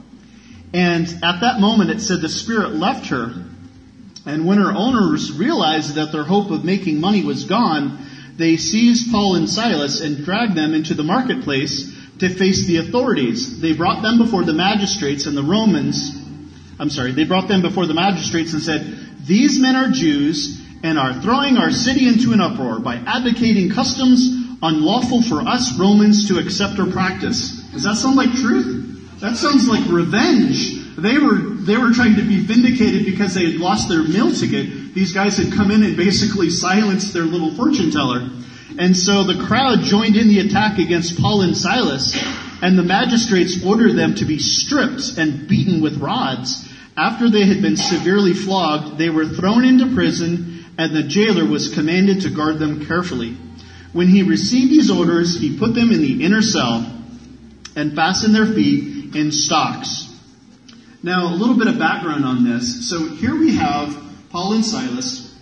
and 0.76 1.06
at 1.22 1.40
that 1.40 1.58
moment, 1.58 1.90
it 1.90 2.00
said 2.00 2.20
the 2.20 2.28
spirit 2.28 2.74
left 2.74 3.06
her. 3.06 3.32
And 4.26 4.46
when 4.46 4.58
her 4.58 4.72
owners 4.72 5.32
realized 5.32 5.94
that 5.94 6.12
their 6.12 6.24
hope 6.24 6.50
of 6.50 6.64
making 6.64 7.00
money 7.00 7.24
was 7.24 7.44
gone, 7.44 8.05
they 8.36 8.56
seized 8.56 9.10
Paul 9.10 9.36
and 9.36 9.48
Silas 9.48 10.00
and 10.00 10.24
dragged 10.24 10.54
them 10.54 10.74
into 10.74 10.94
the 10.94 11.02
marketplace 11.02 11.94
to 12.18 12.28
face 12.28 12.66
the 12.66 12.78
authorities. 12.78 13.60
They 13.60 13.72
brought 13.72 14.02
them 14.02 14.18
before 14.18 14.44
the 14.44 14.52
magistrates 14.52 15.26
and 15.26 15.36
the 15.36 15.42
Romans. 15.42 16.14
I'm 16.78 16.90
sorry, 16.90 17.12
they 17.12 17.24
brought 17.24 17.48
them 17.48 17.62
before 17.62 17.86
the 17.86 17.94
magistrates 17.94 18.52
and 18.52 18.62
said, 18.62 18.98
These 19.26 19.58
men 19.58 19.76
are 19.76 19.90
Jews 19.90 20.60
and 20.82 20.98
are 20.98 21.20
throwing 21.20 21.56
our 21.56 21.70
city 21.70 22.06
into 22.06 22.32
an 22.32 22.40
uproar 22.40 22.80
by 22.80 22.96
advocating 22.96 23.70
customs 23.70 24.28
unlawful 24.62 25.22
for 25.22 25.40
us 25.40 25.78
Romans 25.78 26.28
to 26.28 26.38
accept 26.38 26.78
or 26.78 26.90
practice. 26.90 27.62
Does 27.72 27.84
that 27.84 27.96
sound 27.96 28.16
like 28.16 28.32
truth? 28.32 29.20
That 29.20 29.36
sounds 29.36 29.68
like 29.68 29.88
revenge. 29.88 30.96
They 30.96 31.18
were, 31.18 31.38
they 31.38 31.76
were 31.76 31.92
trying 31.92 32.16
to 32.16 32.22
be 32.22 32.40
vindicated 32.40 33.04
because 33.06 33.34
they 33.34 33.52
had 33.52 33.60
lost 33.60 33.88
their 33.88 34.02
meal 34.02 34.32
ticket. 34.32 34.85
These 34.96 35.12
guys 35.12 35.36
had 35.36 35.52
come 35.52 35.70
in 35.70 35.82
and 35.82 35.94
basically 35.94 36.48
silenced 36.48 37.12
their 37.12 37.24
little 37.24 37.54
fortune 37.54 37.90
teller. 37.90 38.30
And 38.78 38.96
so 38.96 39.24
the 39.24 39.44
crowd 39.44 39.80
joined 39.80 40.16
in 40.16 40.28
the 40.28 40.40
attack 40.40 40.78
against 40.78 41.20
Paul 41.20 41.42
and 41.42 41.54
Silas, 41.54 42.18
and 42.62 42.78
the 42.78 42.82
magistrates 42.82 43.62
ordered 43.62 43.92
them 43.92 44.14
to 44.14 44.24
be 44.24 44.38
stripped 44.38 45.18
and 45.18 45.46
beaten 45.46 45.82
with 45.82 45.98
rods. 45.98 46.66
After 46.96 47.28
they 47.28 47.44
had 47.44 47.60
been 47.60 47.76
severely 47.76 48.32
flogged, 48.32 48.96
they 48.96 49.10
were 49.10 49.26
thrown 49.26 49.66
into 49.66 49.94
prison, 49.94 50.64
and 50.78 50.96
the 50.96 51.02
jailer 51.02 51.44
was 51.44 51.74
commanded 51.74 52.22
to 52.22 52.30
guard 52.30 52.58
them 52.58 52.86
carefully. 52.86 53.36
When 53.92 54.08
he 54.08 54.22
received 54.22 54.70
these 54.70 54.90
orders, 54.90 55.38
he 55.38 55.58
put 55.58 55.74
them 55.74 55.92
in 55.92 56.00
the 56.00 56.24
inner 56.24 56.40
cell 56.40 56.90
and 57.76 57.94
fastened 57.94 58.34
their 58.34 58.46
feet 58.46 59.14
in 59.14 59.30
stocks. 59.30 60.10
Now, 61.02 61.34
a 61.34 61.36
little 61.36 61.58
bit 61.58 61.66
of 61.66 61.78
background 61.78 62.24
on 62.24 62.44
this. 62.44 62.88
So 62.88 63.10
here 63.10 63.38
we 63.38 63.56
have 63.56 64.05
Paul 64.36 64.52
and 64.52 64.66
Silas. 64.66 65.34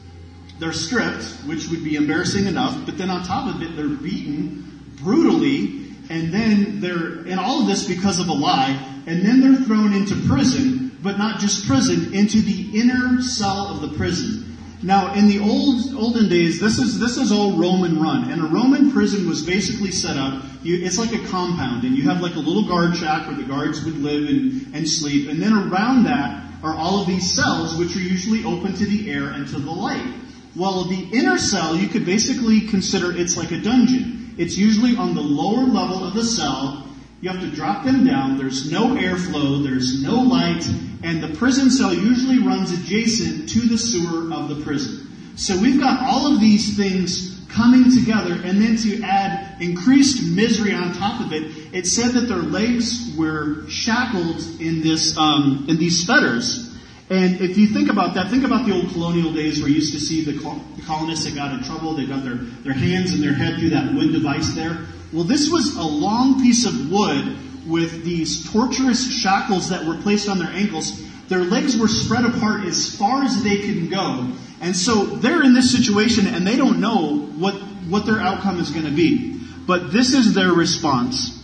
They're 0.60 0.72
stripped, 0.72 1.24
which 1.46 1.66
would 1.66 1.82
be 1.82 1.96
embarrassing 1.96 2.46
enough, 2.46 2.86
but 2.86 2.96
then 2.96 3.10
on 3.10 3.24
top 3.24 3.52
of 3.52 3.60
it, 3.60 3.74
they're 3.74 3.88
beaten 3.88 4.84
brutally, 5.02 5.90
and 6.10 6.32
then 6.32 6.80
they're, 6.80 7.26
and 7.26 7.40
all 7.40 7.62
of 7.62 7.66
this 7.66 7.88
because 7.88 8.20
of 8.20 8.28
a 8.28 8.32
lie, 8.32 8.70
and 9.08 9.26
then 9.26 9.40
they're 9.40 9.64
thrown 9.64 9.92
into 9.92 10.14
prison, 10.28 10.96
but 11.02 11.18
not 11.18 11.40
just 11.40 11.66
prison, 11.66 12.14
into 12.14 12.40
the 12.40 12.80
inner 12.80 13.20
cell 13.20 13.66
of 13.66 13.80
the 13.80 13.98
prison. 13.98 14.56
Now, 14.80 15.12
in 15.14 15.26
the 15.26 15.40
old 15.40 15.92
olden 15.96 16.28
days, 16.28 16.60
this 16.60 16.78
is 16.78 17.00
this 17.00 17.16
is 17.16 17.32
all 17.32 17.58
Roman 17.58 18.00
run, 18.00 18.30
and 18.30 18.42
a 18.42 18.46
Roman 18.46 18.92
prison 18.92 19.28
was 19.28 19.44
basically 19.44 19.90
set 19.90 20.16
up. 20.16 20.44
You, 20.62 20.84
it's 20.86 20.98
like 20.98 21.12
a 21.12 21.26
compound, 21.26 21.82
and 21.82 21.96
you 21.96 22.04
have 22.04 22.20
like 22.20 22.36
a 22.36 22.40
little 22.40 22.68
guard 22.68 22.96
shack 22.96 23.26
where 23.26 23.34
the 23.34 23.42
guards 23.42 23.84
would 23.84 23.98
live 23.98 24.28
and, 24.28 24.72
and 24.72 24.88
sleep, 24.88 25.28
and 25.28 25.42
then 25.42 25.52
around 25.52 26.04
that 26.04 26.44
are 26.64 26.74
all 26.74 27.00
of 27.00 27.06
these 27.06 27.32
cells, 27.34 27.76
which 27.76 27.94
are 27.94 28.00
usually 28.00 28.42
open 28.44 28.74
to 28.74 28.86
the 28.86 29.10
air 29.12 29.28
and 29.28 29.46
to 29.48 29.58
the 29.58 29.70
light. 29.70 30.14
While 30.54 30.84
the 30.84 31.08
inner 31.12 31.38
cell, 31.38 31.76
you 31.76 31.88
could 31.88 32.06
basically 32.06 32.62
consider 32.62 33.16
it's 33.16 33.36
like 33.36 33.52
a 33.52 33.60
dungeon. 33.60 34.34
It's 34.38 34.56
usually 34.56 34.96
on 34.96 35.14
the 35.14 35.20
lower 35.20 35.64
level 35.64 36.04
of 36.04 36.14
the 36.14 36.24
cell, 36.24 36.84
you 37.24 37.30
have 37.30 37.40
to 37.40 37.50
drop 37.50 37.86
them 37.86 38.04
down. 38.04 38.36
There's 38.36 38.70
no 38.70 38.88
airflow. 38.88 39.64
There's 39.64 40.02
no 40.02 40.16
light. 40.16 40.62
And 41.02 41.22
the 41.22 41.34
prison 41.38 41.70
cell 41.70 41.94
usually 41.94 42.38
runs 42.38 42.70
adjacent 42.70 43.48
to 43.48 43.60
the 43.60 43.78
sewer 43.78 44.30
of 44.30 44.50
the 44.50 44.62
prison. 44.62 45.10
So 45.36 45.60
we've 45.60 45.80
got 45.80 46.00
all 46.02 46.32
of 46.32 46.40
these 46.40 46.76
things 46.76 47.34
coming 47.48 47.84
together 47.90 48.34
and 48.44 48.60
then 48.60 48.76
to 48.76 49.02
add 49.02 49.60
increased 49.60 50.22
misery 50.34 50.74
on 50.74 50.92
top 50.94 51.20
of 51.24 51.32
it, 51.32 51.42
it 51.72 51.86
said 51.86 52.12
that 52.12 52.22
their 52.22 52.38
legs 52.38 53.14
were 53.16 53.66
shackled 53.68 54.40
in 54.60 54.80
this, 54.82 55.16
um, 55.16 55.66
in 55.68 55.76
these 55.76 56.04
fetters. 56.04 56.74
And 57.10 57.40
if 57.40 57.56
you 57.56 57.68
think 57.68 57.90
about 57.90 58.14
that, 58.14 58.30
think 58.30 58.44
about 58.44 58.66
the 58.66 58.72
old 58.72 58.90
colonial 58.92 59.32
days 59.32 59.60
where 59.60 59.68
you 59.68 59.76
used 59.76 59.92
to 59.92 60.00
see 60.00 60.24
the 60.24 60.38
colonists 60.86 61.24
that 61.26 61.34
got 61.34 61.52
in 61.52 61.62
trouble, 61.62 61.94
they 61.94 62.06
got 62.06 62.24
their, 62.24 62.36
their 62.36 62.72
hands 62.72 63.12
and 63.12 63.22
their 63.22 63.34
head 63.34 63.58
through 63.58 63.70
that 63.70 63.92
wood 63.94 64.12
device 64.12 64.54
there. 64.54 64.86
Well, 65.12 65.24
this 65.24 65.50
was 65.50 65.76
a 65.76 65.82
long 65.82 66.42
piece 66.42 66.66
of 66.66 66.90
wood 66.90 67.38
with 67.66 68.04
these 68.04 68.50
torturous 68.50 69.12
shackles 69.20 69.68
that 69.68 69.84
were 69.84 69.96
placed 69.98 70.28
on 70.28 70.38
their 70.38 70.48
ankles. 70.48 71.00
Their 71.28 71.44
legs 71.44 71.76
were 71.76 71.88
spread 71.88 72.24
apart 72.24 72.64
as 72.64 72.96
far 72.96 73.22
as 73.22 73.42
they 73.42 73.58
could 73.58 73.90
go. 73.90 74.30
And 74.60 74.76
so 74.76 75.04
they're 75.04 75.42
in 75.42 75.54
this 75.54 75.72
situation 75.72 76.26
and 76.26 76.46
they 76.46 76.56
don't 76.56 76.80
know 76.80 77.18
what, 77.18 77.54
what 77.54 78.06
their 78.06 78.20
outcome 78.20 78.60
is 78.60 78.70
going 78.70 78.86
to 78.86 78.92
be. 78.92 79.40
But 79.66 79.92
this 79.92 80.12
is 80.14 80.34
their 80.34 80.52
response. 80.52 81.42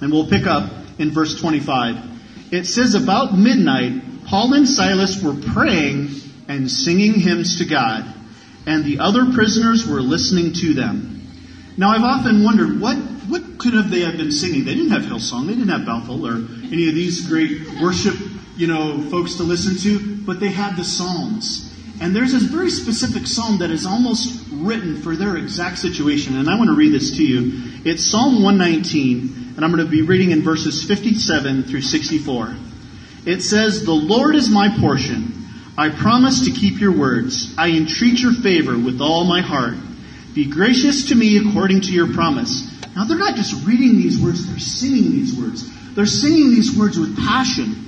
And 0.00 0.12
we'll 0.12 0.28
pick 0.28 0.46
up 0.46 0.70
in 0.98 1.10
verse 1.10 1.40
25. 1.40 2.52
It 2.52 2.64
says, 2.64 2.94
About 2.94 3.36
midnight, 3.36 4.26
Paul 4.26 4.54
and 4.54 4.68
Silas 4.68 5.22
were 5.22 5.34
praying 5.34 6.08
and 6.48 6.70
singing 6.70 7.14
hymns 7.14 7.58
to 7.58 7.64
God, 7.64 8.04
and 8.66 8.84
the 8.84 9.00
other 9.00 9.32
prisoners 9.32 9.86
were 9.86 10.00
listening 10.00 10.52
to 10.54 10.74
them. 10.74 11.26
Now 11.76 11.90
I've 11.90 12.02
often 12.02 12.42
wondered 12.42 12.80
what 12.80 12.96
what 13.28 13.58
could 13.58 13.74
have 13.74 13.90
they 13.90 14.00
have 14.00 14.16
been 14.16 14.32
singing? 14.32 14.64
They 14.64 14.74
didn't 14.74 14.90
have 14.90 15.02
Hillsong, 15.02 15.46
they 15.46 15.54
didn't 15.54 15.68
have 15.68 15.84
Bethel 15.84 16.26
or 16.26 16.36
any 16.72 16.88
of 16.88 16.94
these 16.94 17.26
great 17.26 17.60
worship, 17.80 18.14
you 18.58 18.66
know, 18.66 19.00
folks 19.10 19.36
to 19.36 19.44
listen 19.44 19.76
to, 19.78 20.16
but 20.26 20.40
they 20.40 20.50
had 20.50 20.76
the 20.76 20.84
Psalms. 20.84 21.64
And 22.00 22.14
there's 22.14 22.32
this 22.32 22.42
very 22.42 22.70
specific 22.70 23.26
psalm 23.26 23.58
that 23.58 23.70
is 23.70 23.86
almost 23.86 24.46
written 24.52 25.00
for 25.02 25.16
their 25.16 25.36
exact 25.36 25.78
situation. 25.78 26.36
And 26.36 26.48
I 26.48 26.56
want 26.56 26.68
to 26.68 26.76
read 26.76 26.92
this 26.92 27.16
to 27.16 27.24
you. 27.24 27.82
It's 27.84 28.04
Psalm 28.04 28.42
119, 28.42 29.54
and 29.56 29.64
I'm 29.64 29.72
going 29.72 29.84
to 29.84 29.90
be 29.90 30.02
reading 30.02 30.30
in 30.30 30.42
verses 30.42 30.84
57 30.84 31.64
through 31.64 31.82
64. 31.82 32.54
It 33.26 33.42
says, 33.42 33.84
The 33.84 33.92
Lord 33.92 34.36
is 34.36 34.48
my 34.48 34.76
portion. 34.80 35.32
I 35.76 35.90
promise 35.90 36.44
to 36.46 36.50
keep 36.50 36.80
your 36.80 36.96
words. 36.96 37.54
I 37.56 37.70
entreat 37.70 38.20
your 38.20 38.32
favor 38.32 38.76
with 38.76 39.00
all 39.00 39.24
my 39.24 39.40
heart. 39.40 39.74
Be 40.34 40.50
gracious 40.50 41.08
to 41.08 41.14
me 41.14 41.36
according 41.38 41.82
to 41.82 41.92
your 41.92 42.12
promise. 42.12 42.68
Now 42.94 43.04
they're 43.04 43.18
not 43.18 43.36
just 43.36 43.66
reading 43.66 43.96
these 43.96 44.20
words, 44.20 44.46
they're 44.48 44.58
singing 44.58 45.12
these 45.12 45.38
words. 45.38 45.94
They're 45.94 46.06
singing 46.06 46.50
these 46.50 46.76
words 46.76 46.98
with 46.98 47.16
passion. 47.16 47.87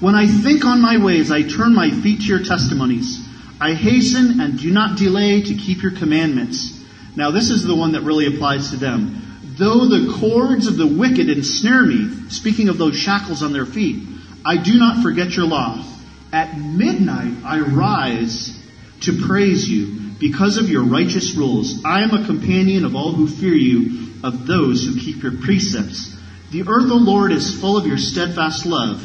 When 0.00 0.14
I 0.14 0.26
think 0.26 0.64
on 0.64 0.82
my 0.82 0.98
ways, 0.98 1.30
I 1.30 1.42
turn 1.42 1.74
my 1.74 1.90
feet 1.90 2.20
to 2.20 2.26
your 2.26 2.44
testimonies. 2.44 3.26
I 3.58 3.72
hasten 3.72 4.40
and 4.40 4.58
do 4.58 4.70
not 4.70 4.98
delay 4.98 5.40
to 5.40 5.54
keep 5.54 5.82
your 5.82 5.92
commandments. 5.92 6.84
Now 7.16 7.30
this 7.30 7.48
is 7.48 7.64
the 7.64 7.74
one 7.74 7.92
that 7.92 8.02
really 8.02 8.26
applies 8.26 8.70
to 8.70 8.76
them. 8.76 9.22
Though 9.58 9.86
the 9.86 10.14
cords 10.20 10.66
of 10.66 10.76
the 10.76 10.86
wicked 10.86 11.30
ensnare 11.30 11.86
me, 11.86 12.28
speaking 12.28 12.68
of 12.68 12.76
those 12.76 12.94
shackles 12.94 13.42
on 13.42 13.54
their 13.54 13.64
feet, 13.64 14.06
I 14.44 14.58
do 14.58 14.78
not 14.78 15.02
forget 15.02 15.34
your 15.34 15.46
law. 15.46 15.82
At 16.30 16.58
midnight 16.58 17.42
I 17.42 17.60
rise 17.60 18.62
to 19.02 19.26
praise 19.26 19.66
you 19.66 20.10
because 20.18 20.58
of 20.58 20.68
your 20.68 20.84
righteous 20.84 21.34
rules. 21.34 21.82
I 21.86 22.02
am 22.02 22.10
a 22.10 22.26
companion 22.26 22.84
of 22.84 22.94
all 22.94 23.12
who 23.12 23.26
fear 23.26 23.54
you, 23.54 24.12
of 24.22 24.46
those 24.46 24.84
who 24.84 25.00
keep 25.00 25.22
your 25.22 25.38
precepts. 25.40 26.14
The 26.52 26.62
earth, 26.62 26.90
O 26.90 26.96
Lord, 26.96 27.32
is 27.32 27.58
full 27.58 27.78
of 27.78 27.86
your 27.86 27.98
steadfast 27.98 28.66
love. 28.66 29.02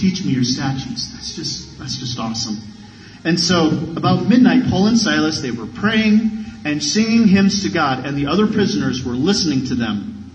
Teach 0.00 0.24
me 0.24 0.32
your 0.32 0.44
statutes. 0.44 1.12
That's 1.12 1.36
just, 1.36 1.78
that's 1.78 1.98
just 1.98 2.18
awesome. 2.18 2.56
And 3.22 3.38
so, 3.38 3.68
about 3.68 4.26
midnight, 4.26 4.70
Paul 4.70 4.86
and 4.86 4.98
Silas, 4.98 5.42
they 5.42 5.50
were 5.50 5.66
praying 5.66 6.46
and 6.64 6.82
singing 6.82 7.28
hymns 7.28 7.64
to 7.64 7.68
God, 7.68 8.06
and 8.06 8.16
the 8.16 8.26
other 8.26 8.46
prisoners 8.46 9.04
were 9.04 9.12
listening 9.12 9.66
to 9.66 9.74
them. 9.74 10.32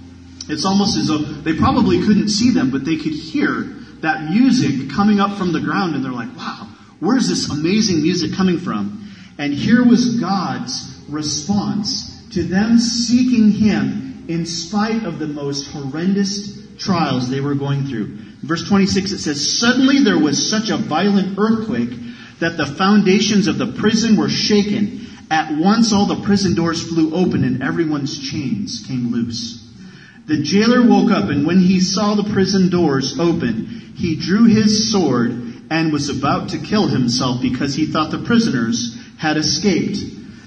It's 0.47 0.65
almost 0.65 0.97
as 0.97 1.07
though 1.07 1.17
they 1.17 1.53
probably 1.53 1.99
couldn't 2.01 2.29
see 2.29 2.51
them, 2.51 2.69
but 2.69 2.85
they 2.85 2.97
could 2.97 3.13
hear 3.13 3.63
that 4.01 4.29
music 4.29 4.91
coming 4.91 5.19
up 5.19 5.35
from 5.35 5.51
the 5.51 5.61
ground, 5.61 5.95
and 5.95 6.05
they're 6.05 6.11
like, 6.11 6.35
wow, 6.37 6.69
where's 6.99 7.27
this 7.27 7.49
amazing 7.49 8.03
music 8.03 8.35
coming 8.35 8.59
from? 8.59 9.11
And 9.39 9.51
here 9.51 9.83
was 9.83 10.19
God's 10.19 11.03
response 11.09 12.29
to 12.33 12.43
them 12.43 12.77
seeking 12.77 13.49
Him 13.49 14.25
in 14.27 14.45
spite 14.45 15.05
of 15.05 15.17
the 15.17 15.27
most 15.27 15.71
horrendous 15.71 16.77
trials 16.77 17.29
they 17.29 17.41
were 17.41 17.55
going 17.55 17.87
through. 17.87 18.19
Verse 18.45 18.67
26 18.67 19.11
it 19.11 19.19
says, 19.19 19.59
Suddenly 19.59 20.03
there 20.03 20.19
was 20.19 20.49
such 20.49 20.69
a 20.69 20.77
violent 20.77 21.37
earthquake 21.39 21.89
that 22.39 22.57
the 22.57 22.65
foundations 22.65 23.47
of 23.47 23.57
the 23.57 23.73
prison 23.73 24.17
were 24.17 24.29
shaken. 24.29 25.07
At 25.31 25.57
once 25.57 25.91
all 25.91 26.05
the 26.05 26.21
prison 26.21 26.53
doors 26.53 26.87
flew 26.87 27.15
open 27.15 27.43
and 27.43 27.63
everyone's 27.63 28.19
chains 28.29 28.85
came 28.87 29.11
loose. 29.11 29.67
The 30.27 30.43
jailer 30.43 30.87
woke 30.87 31.11
up 31.11 31.29
and 31.29 31.47
when 31.47 31.59
he 31.59 31.79
saw 31.79 32.13
the 32.13 32.31
prison 32.31 32.69
doors 32.69 33.19
open, 33.19 33.93
he 33.95 34.15
drew 34.15 34.45
his 34.45 34.91
sword 34.91 35.31
and 35.71 35.91
was 35.91 36.09
about 36.09 36.49
to 36.49 36.59
kill 36.59 36.87
himself 36.87 37.41
because 37.41 37.73
he 37.73 37.87
thought 37.87 38.11
the 38.11 38.23
prisoners 38.23 38.95
had 39.17 39.37
escaped. 39.37 39.97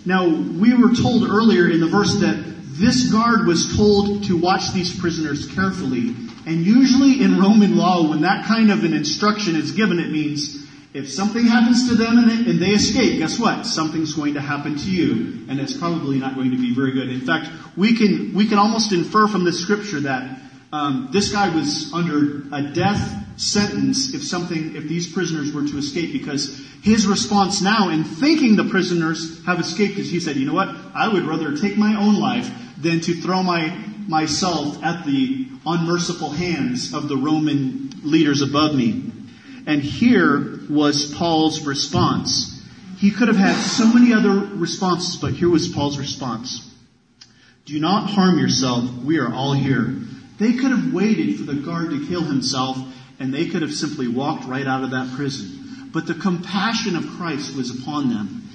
Now, 0.06 0.28
we 0.28 0.74
were 0.74 0.94
told 0.94 1.28
earlier 1.28 1.68
in 1.68 1.80
the 1.80 1.88
verse 1.88 2.20
that 2.20 2.44
this 2.78 3.10
guard 3.10 3.46
was 3.46 3.76
told 3.76 4.24
to 4.24 4.36
watch 4.36 4.72
these 4.72 4.98
prisoners 4.98 5.52
carefully. 5.52 6.14
And 6.48 6.64
usually 6.64 7.22
in 7.22 7.38
Roman 7.38 7.76
law, 7.76 8.08
when 8.08 8.22
that 8.22 8.46
kind 8.46 8.70
of 8.70 8.82
an 8.82 8.94
instruction 8.94 9.54
is 9.54 9.72
given, 9.72 9.98
it 9.98 10.10
means 10.10 10.66
if 10.94 11.10
something 11.10 11.44
happens 11.44 11.90
to 11.90 11.94
them 11.94 12.16
and, 12.16 12.58
they 12.58 12.70
escape, 12.70 13.18
guess 13.18 13.38
what? 13.38 13.66
Something's 13.66 14.14
going 14.14 14.32
to 14.32 14.40
happen 14.40 14.74
to 14.78 14.90
you, 14.90 15.44
and 15.50 15.60
it's 15.60 15.76
probably 15.76 16.18
not 16.18 16.36
going 16.36 16.52
to 16.52 16.56
be 16.56 16.74
very 16.74 16.92
good. 16.92 17.10
In 17.10 17.20
fact, 17.20 17.50
we 17.76 17.94
can 17.94 18.32
we 18.34 18.46
can 18.46 18.58
almost 18.58 18.92
infer 18.92 19.28
from 19.28 19.44
this 19.44 19.60
scripture 19.60 20.00
that 20.00 20.40
um, 20.72 21.10
this 21.12 21.30
guy 21.30 21.54
was 21.54 21.92
under 21.92 22.44
a 22.50 22.62
death 22.72 23.38
sentence 23.38 24.14
if 24.14 24.24
something 24.24 24.74
if 24.74 24.84
these 24.84 25.12
prisoners 25.12 25.52
were 25.52 25.66
to 25.66 25.76
escape 25.76 26.14
because 26.14 26.58
his 26.82 27.06
response 27.06 27.60
now 27.60 27.90
in 27.90 28.04
thinking 28.04 28.56
the 28.56 28.64
prisoners 28.70 29.44
have 29.44 29.60
escaped 29.60 29.98
is 29.98 30.10
he 30.10 30.18
said, 30.18 30.36
you 30.36 30.46
know 30.46 30.54
what? 30.54 30.74
I 30.94 31.12
would 31.12 31.24
rather 31.24 31.54
take 31.58 31.76
my 31.76 31.94
own 31.94 32.18
life 32.18 32.50
than 32.78 33.00
to 33.00 33.12
throw 33.12 33.42
my 33.42 33.84
myself 34.08 34.82
at 34.82 35.04
the 35.04 35.46
unmerciful 35.66 36.30
hands 36.30 36.94
of 36.94 37.08
the 37.08 37.16
Roman 37.16 37.90
leaders 38.02 38.40
above 38.40 38.74
me. 38.74 39.12
And 39.66 39.82
here 39.82 40.60
was 40.70 41.14
Paul's 41.14 41.66
response. 41.66 42.60
He 42.98 43.10
could 43.10 43.28
have 43.28 43.36
had 43.36 43.54
so 43.54 43.86
many 43.92 44.12
other 44.12 44.30
responses, 44.30 45.16
but 45.16 45.34
here 45.34 45.50
was 45.50 45.68
Paul's 45.68 45.98
response. 45.98 46.64
Do 47.66 47.78
not 47.78 48.08
harm 48.08 48.38
yourself. 48.38 48.90
We 49.04 49.18
are 49.18 49.32
all 49.32 49.52
here. 49.52 49.94
They 50.38 50.54
could 50.54 50.70
have 50.70 50.92
waited 50.92 51.36
for 51.36 51.44
the 51.44 51.60
guard 51.60 51.90
to 51.90 52.08
kill 52.08 52.22
himself 52.22 52.78
and 53.20 53.32
they 53.32 53.46
could 53.46 53.62
have 53.62 53.72
simply 53.72 54.08
walked 54.08 54.46
right 54.46 54.66
out 54.66 54.84
of 54.84 54.92
that 54.92 55.14
prison. 55.16 55.90
But 55.92 56.06
the 56.06 56.14
compassion 56.14 56.96
of 56.96 57.06
Christ 57.18 57.56
was 57.56 57.78
upon 57.78 58.08
them. 58.08 58.47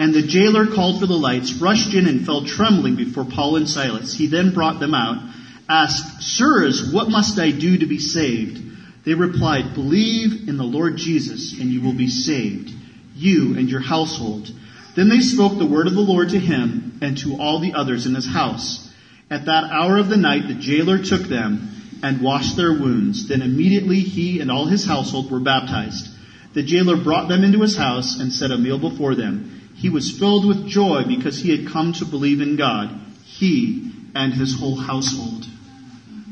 And 0.00 0.14
the 0.14 0.22
jailer 0.22 0.66
called 0.66 0.98
for 0.98 1.06
the 1.06 1.12
lights, 1.12 1.52
rushed 1.52 1.92
in 1.92 2.06
and 2.06 2.24
fell 2.24 2.46
trembling 2.46 2.96
before 2.96 3.26
Paul 3.26 3.56
and 3.56 3.68
Silas. 3.68 4.14
He 4.14 4.28
then 4.28 4.54
brought 4.54 4.80
them 4.80 4.94
out, 4.94 5.22
asked, 5.68 6.22
Sirs, 6.22 6.90
what 6.90 7.10
must 7.10 7.38
I 7.38 7.50
do 7.50 7.76
to 7.76 7.84
be 7.84 7.98
saved? 7.98 8.62
They 9.04 9.12
replied, 9.12 9.74
Believe 9.74 10.48
in 10.48 10.56
the 10.56 10.64
Lord 10.64 10.96
Jesus, 10.96 11.52
and 11.60 11.70
you 11.70 11.82
will 11.82 11.92
be 11.92 12.08
saved, 12.08 12.70
you 13.14 13.58
and 13.58 13.68
your 13.68 13.82
household. 13.82 14.50
Then 14.96 15.10
they 15.10 15.20
spoke 15.20 15.58
the 15.58 15.66
word 15.66 15.86
of 15.86 15.92
the 15.92 16.00
Lord 16.00 16.30
to 16.30 16.38
him 16.38 16.98
and 17.02 17.18
to 17.18 17.36
all 17.38 17.58
the 17.58 17.74
others 17.74 18.06
in 18.06 18.14
his 18.14 18.26
house. 18.26 18.90
At 19.30 19.44
that 19.44 19.64
hour 19.64 19.98
of 19.98 20.08
the 20.08 20.16
night, 20.16 20.48
the 20.48 20.54
jailer 20.54 20.96
took 20.96 21.24
them 21.24 21.76
and 22.02 22.22
washed 22.22 22.56
their 22.56 22.72
wounds. 22.72 23.28
Then 23.28 23.42
immediately 23.42 24.00
he 24.00 24.40
and 24.40 24.50
all 24.50 24.64
his 24.64 24.86
household 24.86 25.30
were 25.30 25.40
baptized. 25.40 26.08
The 26.54 26.62
jailer 26.62 26.96
brought 26.96 27.28
them 27.28 27.44
into 27.44 27.60
his 27.60 27.76
house 27.76 28.18
and 28.18 28.32
set 28.32 28.50
a 28.50 28.56
meal 28.56 28.78
before 28.78 29.14
them. 29.14 29.58
He 29.80 29.88
was 29.88 30.18
filled 30.18 30.46
with 30.46 30.68
joy 30.68 31.04
because 31.08 31.38
he 31.38 31.56
had 31.56 31.72
come 31.72 31.94
to 31.94 32.04
believe 32.04 32.42
in 32.42 32.56
God, 32.56 33.00
he 33.24 33.90
and 34.14 34.34
his 34.34 34.60
whole 34.60 34.76
household. 34.76 35.46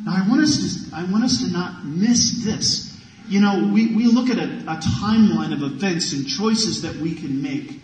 Now 0.04 0.16
I 0.16 0.28
want 0.28 0.42
us 0.42 0.90
to, 0.90 0.94
I 0.94 1.04
want 1.04 1.24
us 1.24 1.42
to 1.42 1.50
not 1.50 1.82
miss 1.82 2.44
this. 2.44 2.94
You 3.26 3.40
know, 3.40 3.70
we, 3.72 3.94
we 3.94 4.04
look 4.04 4.28
at 4.28 4.36
a, 4.38 4.42
a 4.42 4.76
timeline 4.76 5.54
of 5.54 5.62
events 5.62 6.12
and 6.12 6.28
choices 6.28 6.82
that 6.82 6.96
we 6.96 7.14
can 7.14 7.40
make. 7.40 7.80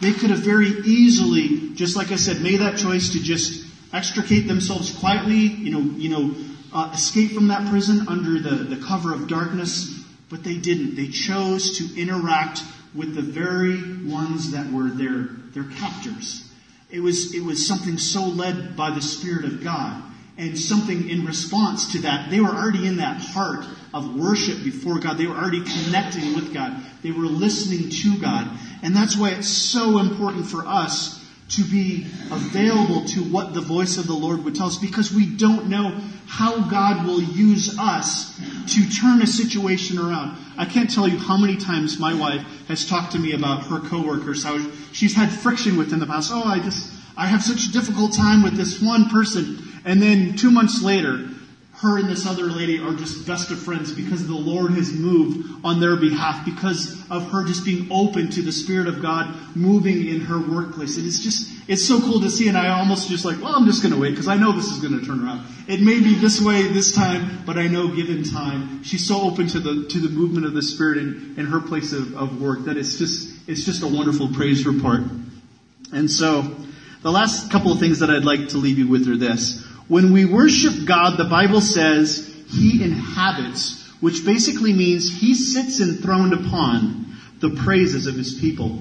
They 0.00 0.12
could 0.12 0.30
have 0.30 0.38
very 0.38 0.68
easily, 0.86 1.74
just 1.74 1.96
like 1.96 2.12
I 2.12 2.16
said, 2.16 2.40
made 2.40 2.60
that 2.60 2.78
choice 2.78 3.10
to 3.14 3.22
just 3.22 3.66
extricate 3.92 4.46
themselves 4.46 4.96
quietly, 4.96 5.34
you 5.34 5.72
know, 5.72 5.80
you 5.80 6.10
know, 6.10 6.34
uh, 6.72 6.92
escape 6.94 7.32
from 7.32 7.48
that 7.48 7.68
prison 7.68 8.06
under 8.06 8.38
the, 8.38 8.54
the 8.64 8.84
cover 8.86 9.12
of 9.12 9.26
darkness, 9.26 10.00
but 10.30 10.44
they 10.44 10.58
didn't. 10.58 10.94
They 10.94 11.08
chose 11.08 11.78
to 11.78 12.00
interact 12.00 12.62
with 12.94 13.14
the 13.14 13.22
very 13.22 13.76
ones 14.10 14.52
that 14.52 14.70
were 14.72 14.88
their, 14.88 15.28
their 15.52 15.64
captors. 15.76 16.50
It 16.90 17.00
was, 17.00 17.34
it 17.34 17.42
was 17.42 17.66
something 17.66 17.98
so 17.98 18.24
led 18.24 18.76
by 18.76 18.90
the 18.90 19.02
Spirit 19.02 19.44
of 19.44 19.62
God 19.62 20.02
and 20.38 20.58
something 20.58 21.10
in 21.10 21.26
response 21.26 21.92
to 21.92 22.02
that. 22.02 22.30
They 22.30 22.40
were 22.40 22.48
already 22.48 22.86
in 22.86 22.96
that 22.98 23.20
heart 23.20 23.64
of 23.92 24.14
worship 24.14 24.62
before 24.62 24.98
God. 25.00 25.18
They 25.18 25.26
were 25.26 25.36
already 25.36 25.62
connecting 25.62 26.34
with 26.34 26.54
God. 26.54 26.80
They 27.02 27.10
were 27.10 27.26
listening 27.26 27.90
to 27.90 28.20
God. 28.20 28.48
And 28.82 28.94
that's 28.94 29.16
why 29.16 29.30
it's 29.30 29.48
so 29.48 29.98
important 29.98 30.46
for 30.46 30.64
us 30.64 31.17
to 31.50 31.64
be 31.64 32.06
available 32.30 33.04
to 33.06 33.20
what 33.20 33.54
the 33.54 33.60
voice 33.60 33.96
of 33.96 34.06
the 34.06 34.14
Lord 34.14 34.44
would 34.44 34.54
tell 34.54 34.66
us 34.66 34.76
because 34.76 35.12
we 35.12 35.26
don't 35.26 35.68
know 35.68 35.98
how 36.26 36.68
God 36.68 37.06
will 37.06 37.22
use 37.22 37.78
us 37.78 38.38
to 38.74 38.88
turn 38.90 39.22
a 39.22 39.26
situation 39.26 39.98
around. 39.98 40.36
I 40.58 40.66
can't 40.66 40.92
tell 40.92 41.08
you 41.08 41.18
how 41.18 41.38
many 41.38 41.56
times 41.56 41.98
my 41.98 42.12
wife 42.14 42.42
has 42.68 42.86
talked 42.86 43.12
to 43.12 43.18
me 43.18 43.32
about 43.32 43.64
her 43.66 43.80
coworkers, 43.80 44.44
how 44.44 44.58
she's 44.92 45.14
had 45.14 45.30
friction 45.30 45.78
with 45.78 45.92
in 45.92 46.00
the 46.00 46.06
past. 46.06 46.30
Oh, 46.32 46.44
I 46.44 46.58
just, 46.58 46.92
I 47.16 47.26
have 47.26 47.42
such 47.42 47.66
a 47.66 47.72
difficult 47.72 48.12
time 48.12 48.42
with 48.42 48.56
this 48.56 48.82
one 48.82 49.08
person. 49.08 49.62
And 49.84 50.02
then 50.02 50.36
two 50.36 50.50
months 50.50 50.82
later, 50.82 51.27
her 51.80 51.98
and 51.98 52.08
this 52.08 52.26
other 52.26 52.46
lady 52.46 52.80
are 52.80 52.92
just 52.92 53.24
best 53.24 53.52
of 53.52 53.58
friends 53.58 53.92
because 53.92 54.26
the 54.26 54.34
Lord 54.34 54.72
has 54.72 54.92
moved 54.92 55.64
on 55.64 55.78
their 55.78 55.94
behalf 55.94 56.44
because 56.44 57.00
of 57.08 57.30
her 57.30 57.44
just 57.44 57.64
being 57.64 57.86
open 57.92 58.30
to 58.30 58.42
the 58.42 58.50
Spirit 58.50 58.88
of 58.88 59.00
God 59.00 59.32
moving 59.54 60.08
in 60.08 60.22
her 60.22 60.40
workplace. 60.40 60.96
And 60.96 61.06
it's 61.06 61.20
just, 61.20 61.52
it's 61.68 61.86
so 61.86 62.00
cool 62.00 62.20
to 62.20 62.30
see 62.30 62.48
and 62.48 62.58
I 62.58 62.76
almost 62.80 63.08
just 63.08 63.24
like, 63.24 63.40
well, 63.40 63.54
I'm 63.54 63.64
just 63.64 63.80
going 63.80 63.94
to 63.94 64.00
wait 64.00 64.10
because 64.10 64.26
I 64.26 64.36
know 64.36 64.50
this 64.50 64.66
is 64.66 64.80
going 64.80 64.98
to 64.98 65.06
turn 65.06 65.24
around. 65.24 65.46
It 65.68 65.80
may 65.80 66.00
be 66.00 66.16
this 66.16 66.40
way 66.40 66.62
this 66.62 66.92
time, 66.92 67.44
but 67.46 67.58
I 67.58 67.68
know 67.68 67.94
given 67.94 68.24
time, 68.24 68.82
she's 68.82 69.06
so 69.06 69.22
open 69.22 69.46
to 69.48 69.60
the, 69.60 69.86
to 69.88 70.00
the 70.00 70.08
movement 70.08 70.46
of 70.46 70.54
the 70.54 70.62
Spirit 70.62 70.98
in, 70.98 71.34
in 71.36 71.46
her 71.46 71.60
place 71.60 71.92
of, 71.92 72.16
of 72.16 72.42
work 72.42 72.64
that 72.64 72.76
it's 72.76 72.98
just, 72.98 73.48
it's 73.48 73.64
just 73.64 73.84
a 73.84 73.86
wonderful 73.86 74.28
praise 74.32 74.66
report. 74.66 75.02
And 75.92 76.10
so, 76.10 76.56
the 77.02 77.12
last 77.12 77.52
couple 77.52 77.70
of 77.70 77.78
things 77.78 78.00
that 78.00 78.10
I'd 78.10 78.24
like 78.24 78.48
to 78.48 78.56
leave 78.56 78.78
you 78.78 78.88
with 78.88 79.08
are 79.08 79.16
this. 79.16 79.64
When 79.88 80.12
we 80.12 80.24
worship 80.24 80.86
God, 80.86 81.16
the 81.16 81.24
Bible 81.24 81.60
says 81.60 82.26
He 82.48 82.82
inhabits, 82.82 83.88
which 84.00 84.24
basically 84.24 84.72
means 84.72 85.20
He 85.20 85.34
sits 85.34 85.80
enthroned 85.80 86.34
upon 86.34 87.16
the 87.40 87.50
praises 87.50 88.06
of 88.06 88.14
His 88.14 88.34
people. 88.34 88.78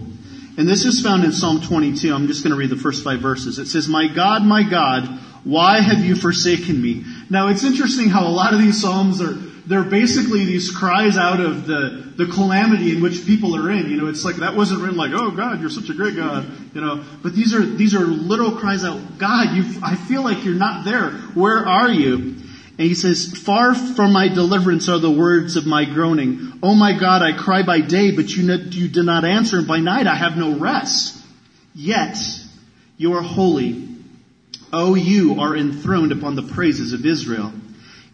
And 0.58 0.68
this 0.68 0.86
is 0.86 1.02
found 1.02 1.24
in 1.24 1.32
Psalm 1.32 1.62
22. 1.62 2.14
I'm 2.14 2.28
just 2.28 2.44
going 2.44 2.52
to 2.52 2.58
read 2.58 2.72
the 2.72 2.76
first 2.76 3.04
five 3.04 3.22
verses. 3.22 3.60
It 3.60 3.68
says, 3.68 3.88
My 3.88 4.08
God, 4.08 4.44
my 4.44 4.64
God, 4.64 5.20
why 5.44 5.80
have 5.80 6.04
you 6.04 6.16
forsaken 6.16 6.82
me? 6.82 7.06
Now 7.30 7.48
it's 7.48 7.64
interesting 7.64 8.10
how 8.10 8.28
a 8.28 8.30
lot 8.30 8.54
of 8.54 8.60
these 8.60 8.82
Psalms 8.82 9.22
are, 9.22 9.38
they're 9.68 9.84
basically 9.84 10.46
these 10.46 10.72
cries 10.72 11.18
out 11.18 11.42
of 11.42 11.68
the, 11.68 12.14
the 12.16 12.26
calamity 12.26 12.96
in 12.96 13.02
which 13.02 13.26
people 13.26 13.56
are 13.56 13.70
in. 13.70 13.90
You 13.90 13.98
know, 13.98 14.08
it's 14.08 14.24
like 14.24 14.38
that 14.38 14.56
wasn't 14.56 14.82
written 14.82 14.96
like, 14.96 15.12
oh 15.14 15.32
God, 15.32 15.60
you're 15.60 15.70
such 15.70 15.90
a 15.90 15.94
great 15.94 16.16
God. 16.16 16.50
You 16.74 16.82
know, 16.82 17.04
but 17.22 17.34
these 17.34 17.54
are, 17.54 17.66
these 17.66 17.94
are 17.94 18.00
little 18.00 18.56
cries 18.56 18.86
out, 18.86 19.18
God, 19.18 19.56
you, 19.56 19.66
I 19.84 19.96
feel 19.96 20.24
like 20.24 20.46
you're 20.46 20.56
not 20.56 20.86
there. 20.86 21.12
Where 21.34 21.68
are 21.68 21.92
you? 21.92 22.14
And 22.80 22.88
he 22.88 22.96
says, 22.96 23.36
far 23.38 23.76
from 23.76 24.14
my 24.14 24.30
deliverance 24.30 24.88
are 24.88 25.00
the 25.00 25.12
words 25.12 25.58
of 25.58 25.66
my 25.66 25.84
groaning. 25.84 26.60
Oh 26.64 26.76
my 26.76 26.98
God, 26.98 27.22
I 27.22 27.36
cry 27.38 27.64
by 27.64 27.82
day, 27.82 28.12
but 28.12 28.30
you, 28.30 28.50
you 28.54 28.88
do 28.88 29.04
not 29.04 29.26
answer, 29.26 29.58
and 29.58 29.68
by 29.68 29.80
night 29.80 30.08
I 30.08 30.16
have 30.16 30.38
no 30.38 30.58
rest. 30.58 31.22
Yet, 31.76 32.18
you 32.96 33.16
are 33.16 33.22
holy. 33.22 33.90
Oh, 34.72 34.96
you 34.96 35.42
are 35.42 35.58
enthroned 35.58 36.12
upon 36.12 36.36
the 36.36 36.44
praises 36.44 36.94
of 36.94 37.06
Israel. 37.06 37.52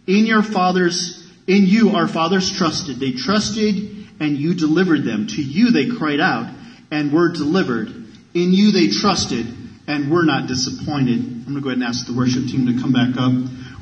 In 0.07 0.25
your 0.25 0.43
fathers 0.43 1.22
in 1.47 1.65
you 1.65 1.91
our 1.91 2.08
fathers 2.08 2.51
trusted. 2.51 2.99
They 2.99 3.12
trusted 3.12 4.08
and 4.19 4.38
you 4.38 4.53
delivered 4.53 5.03
them. 5.03 5.27
To 5.27 5.41
you 5.41 5.71
they 5.71 5.88
cried 5.88 6.19
out 6.19 6.53
and 6.91 7.12
were 7.12 7.29
delivered. 7.29 7.89
In 8.34 8.53
you 8.53 8.71
they 8.71 8.88
trusted 8.89 9.45
and 9.88 10.12
were 10.12 10.23
not 10.23 10.47
disappointed. 10.47 11.19
I'm 11.19 11.43
going 11.43 11.56
to 11.56 11.62
go 11.62 11.69
ahead 11.69 11.79
and 11.79 11.84
ask 11.84 12.08
the 12.08 12.13
worship 12.13 12.47
team 12.47 12.67
to 12.67 12.82
come 12.82 12.93
back 12.93 13.17
up. 13.17 13.34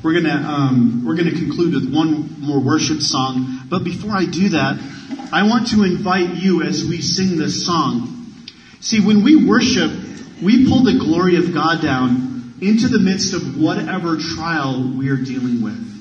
We're 0.02 0.12
going 0.12 0.24
to 0.24 0.32
um, 0.32 1.04
we're 1.06 1.14
going 1.14 1.30
to 1.30 1.36
conclude 1.36 1.74
with 1.74 1.94
one 1.94 2.40
more 2.40 2.58
worship 2.58 3.00
song. 3.00 3.60
But 3.68 3.84
before 3.84 4.10
I 4.10 4.24
do 4.24 4.48
that, 4.50 4.80
I 5.32 5.44
want 5.48 5.68
to 5.68 5.84
invite 5.84 6.34
you 6.34 6.62
as 6.62 6.84
we 6.84 7.00
sing 7.00 7.38
this 7.38 7.64
song. 7.64 8.26
See, 8.80 9.00
when 9.00 9.22
we 9.22 9.46
worship, 9.46 9.92
we 10.42 10.66
pull 10.66 10.82
the 10.82 10.98
glory 10.98 11.36
of 11.36 11.54
God 11.54 11.80
down 11.80 12.54
into 12.60 12.88
the 12.88 12.98
midst 12.98 13.32
of 13.32 13.60
whatever 13.60 14.16
trial 14.16 14.92
we 14.98 15.08
are 15.10 15.16
dealing 15.16 15.62
with. 15.62 15.91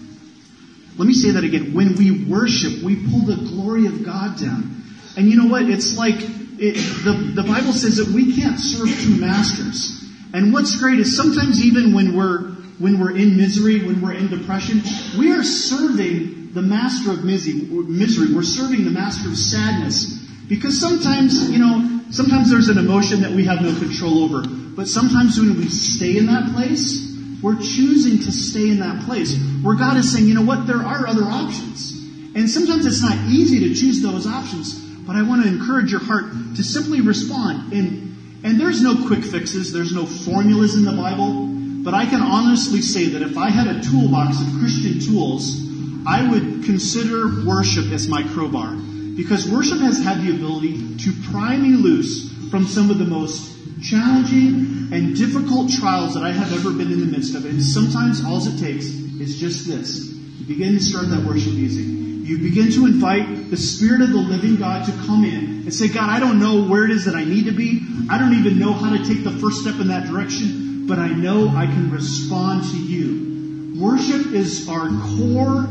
Let 0.98 1.08
me 1.08 1.14
say 1.14 1.32
that 1.32 1.44
again. 1.44 1.74
When 1.74 1.96
we 1.96 2.26
worship, 2.26 2.84
we 2.84 2.96
pull 2.96 3.26
the 3.26 3.36
glory 3.36 3.88
of 3.88 4.04
God 4.06 4.40
down. 4.40 4.84
And 5.18 5.30
you 5.30 5.38
know 5.38 5.48
what? 5.48 5.64
It's 5.64 5.98
like 5.98 6.16
it, 6.18 6.76
the, 7.04 7.32
the 7.36 7.44
Bible 7.44 7.74
says 7.74 7.98
that 7.98 8.08
we 8.08 8.36
can't 8.36 8.60
serve 8.60 8.90
two 9.02 9.20
masters. 9.20 10.04
And 10.34 10.54
what's 10.54 10.80
great 10.80 11.00
is 11.00 11.16
sometimes 11.16 11.64
even 11.64 11.94
when 11.94 12.16
we're 12.16 12.52
when 12.80 13.00
we're 13.00 13.16
in 13.16 13.38
misery, 13.38 13.86
when 13.86 14.02
we're 14.02 14.14
in 14.14 14.28
depression, 14.28 14.82
we 15.18 15.32
are 15.32 15.44
serving 15.44 16.54
the 16.54 16.62
master 16.62 17.12
of 17.12 17.24
misery. 17.24 18.34
We're 18.34 18.44
serving 18.44 18.86
the 18.86 18.92
master 18.92 19.30
of 19.30 19.38
sadness. 19.38 20.20
Because 20.50 20.80
sometimes, 20.80 21.50
you 21.50 21.60
know, 21.60 22.02
sometimes 22.10 22.50
there's 22.50 22.70
an 22.70 22.78
emotion 22.78 23.22
that 23.22 23.32
we 23.32 23.46
have 23.46 23.62
no 23.62 23.74
control 23.78 24.24
over. 24.24 24.44
But 24.48 24.88
sometimes 24.88 25.38
when 25.38 25.58
we 25.58 25.70
stay 25.70 26.18
in 26.18 26.26
that 26.26 26.54
place, 26.54 27.11
we're 27.42 27.56
choosing 27.56 28.20
to 28.20 28.32
stay 28.32 28.70
in 28.70 28.80
that 28.80 29.04
place 29.06 29.38
where 29.62 29.76
God 29.76 29.98
is 29.98 30.14
saying, 30.14 30.28
you 30.28 30.34
know 30.34 30.44
what, 30.44 30.68
there 30.68 30.82
are 30.82 31.08
other 31.08 31.24
options. 31.24 31.92
And 32.36 32.50
sometimes 32.50 32.86
it's 32.86 33.02
not 33.02 33.18
easy 33.30 33.68
to 33.68 33.76
choose 33.76 34.02
those 34.02 34.28
options, 34.28 34.80
but 35.06 35.16
I 35.16 35.24
want 35.24 35.44
to 35.44 35.50
encourage 35.50 35.92
your 35.92 36.04
heart 36.04 36.26
to 36.56 36.64
simply 36.64 37.02
respond. 37.02 37.74
And, 37.74 38.44
and 38.44 38.60
there's 38.60 38.82
no 38.82 39.08
quick 39.08 39.24
fixes, 39.24 39.74
there's 39.74 39.94
no 39.94 40.06
formulas 40.06 40.76
in 40.76 40.86
the 40.86 40.94
Bible, 40.94 41.48
but 41.84 41.94
I 41.94 42.06
can 42.06 42.22
honestly 42.22 42.82
say 42.82 43.10
that 43.10 43.22
if 43.22 43.38
I 43.38 43.50
had 43.50 43.68
a 43.68 43.82
toolbox 43.82 44.40
of 44.40 44.48
Christian 44.60 45.00
tools, 45.00 45.68
I 46.06 46.30
would 46.30 46.64
consider 46.64 47.46
worship 47.46 47.92
as 47.92 48.08
my 48.08 48.24
crowbar. 48.24 48.76
Because 49.16 49.50
worship 49.50 49.80
has 49.80 50.04
had 50.04 50.22
the 50.22 50.32
ability 50.32 50.98
to 50.98 51.14
pry 51.32 51.58
me 51.58 51.70
loose 51.70 52.32
from 52.50 52.66
some 52.66 52.90
of 52.90 52.98
the 52.98 53.06
most 53.06 53.52
challenging 53.84 54.81
and 54.92 55.16
difficult 55.16 55.72
trials 55.72 56.16
that 56.16 56.24
I 56.24 56.32
have 56.32 56.52
ever 56.54 56.72
been 56.72 56.92
in 56.92 57.00
the 57.00 57.06
midst 57.06 57.34
of. 57.34 57.46
And 57.46 57.64
sometimes 57.64 58.24
all 58.26 58.46
it 58.46 58.60
takes 58.60 58.86
is 58.86 59.40
just 59.40 59.66
this. 59.66 60.12
You 60.12 60.46
begin 60.46 60.74
to 60.74 60.80
start 60.82 61.10
that 61.10 61.24
worship 61.24 61.54
music. 61.54 61.86
You 61.86 62.38
begin 62.40 62.72
to 62.74 62.86
invite 62.86 63.50
the 63.50 63.58
Spirit 63.58 64.02
of 64.02 64.12
the 64.12 64.18
living 64.18 64.58
God 64.58 64.86
to 64.86 64.92
come 65.08 65.24
in 65.24 65.64
and 65.64 65.74
say, 65.74 65.88
God, 65.88 66.10
I 66.10 66.20
don't 66.20 66.40
know 66.40 66.68
where 66.68 66.84
it 66.84 66.92
is 66.92 67.06
that 67.06 67.16
I 67.16 67.24
need 67.24 67.46
to 67.46 67.52
be. 67.52 67.82
I 68.10 68.18
don't 68.18 68.34
even 68.34 68.60
know 68.60 68.74
how 68.74 68.96
to 68.96 69.04
take 69.04 69.24
the 69.24 69.32
first 69.32 69.62
step 69.62 69.80
in 69.80 69.88
that 69.88 70.08
direction, 70.08 70.88
but 70.88 71.00
I 71.00 71.10
know 71.10 71.50
I 71.50 71.66
can 71.68 71.90
respond 71.90 72.64
to 72.72 72.78
you. 72.78 73.82
Worship 73.82 74.34
is 74.34 74.68
our 74.68 74.90
core 75.18 75.64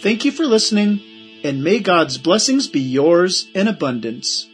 Thank 0.00 0.24
you 0.24 0.32
for 0.32 0.46
listening 0.46 1.00
and 1.44 1.62
may 1.62 1.80
God's 1.80 2.18
blessings 2.18 2.68
be 2.68 2.80
yours 2.80 3.48
in 3.54 3.68
abundance. 3.68 4.46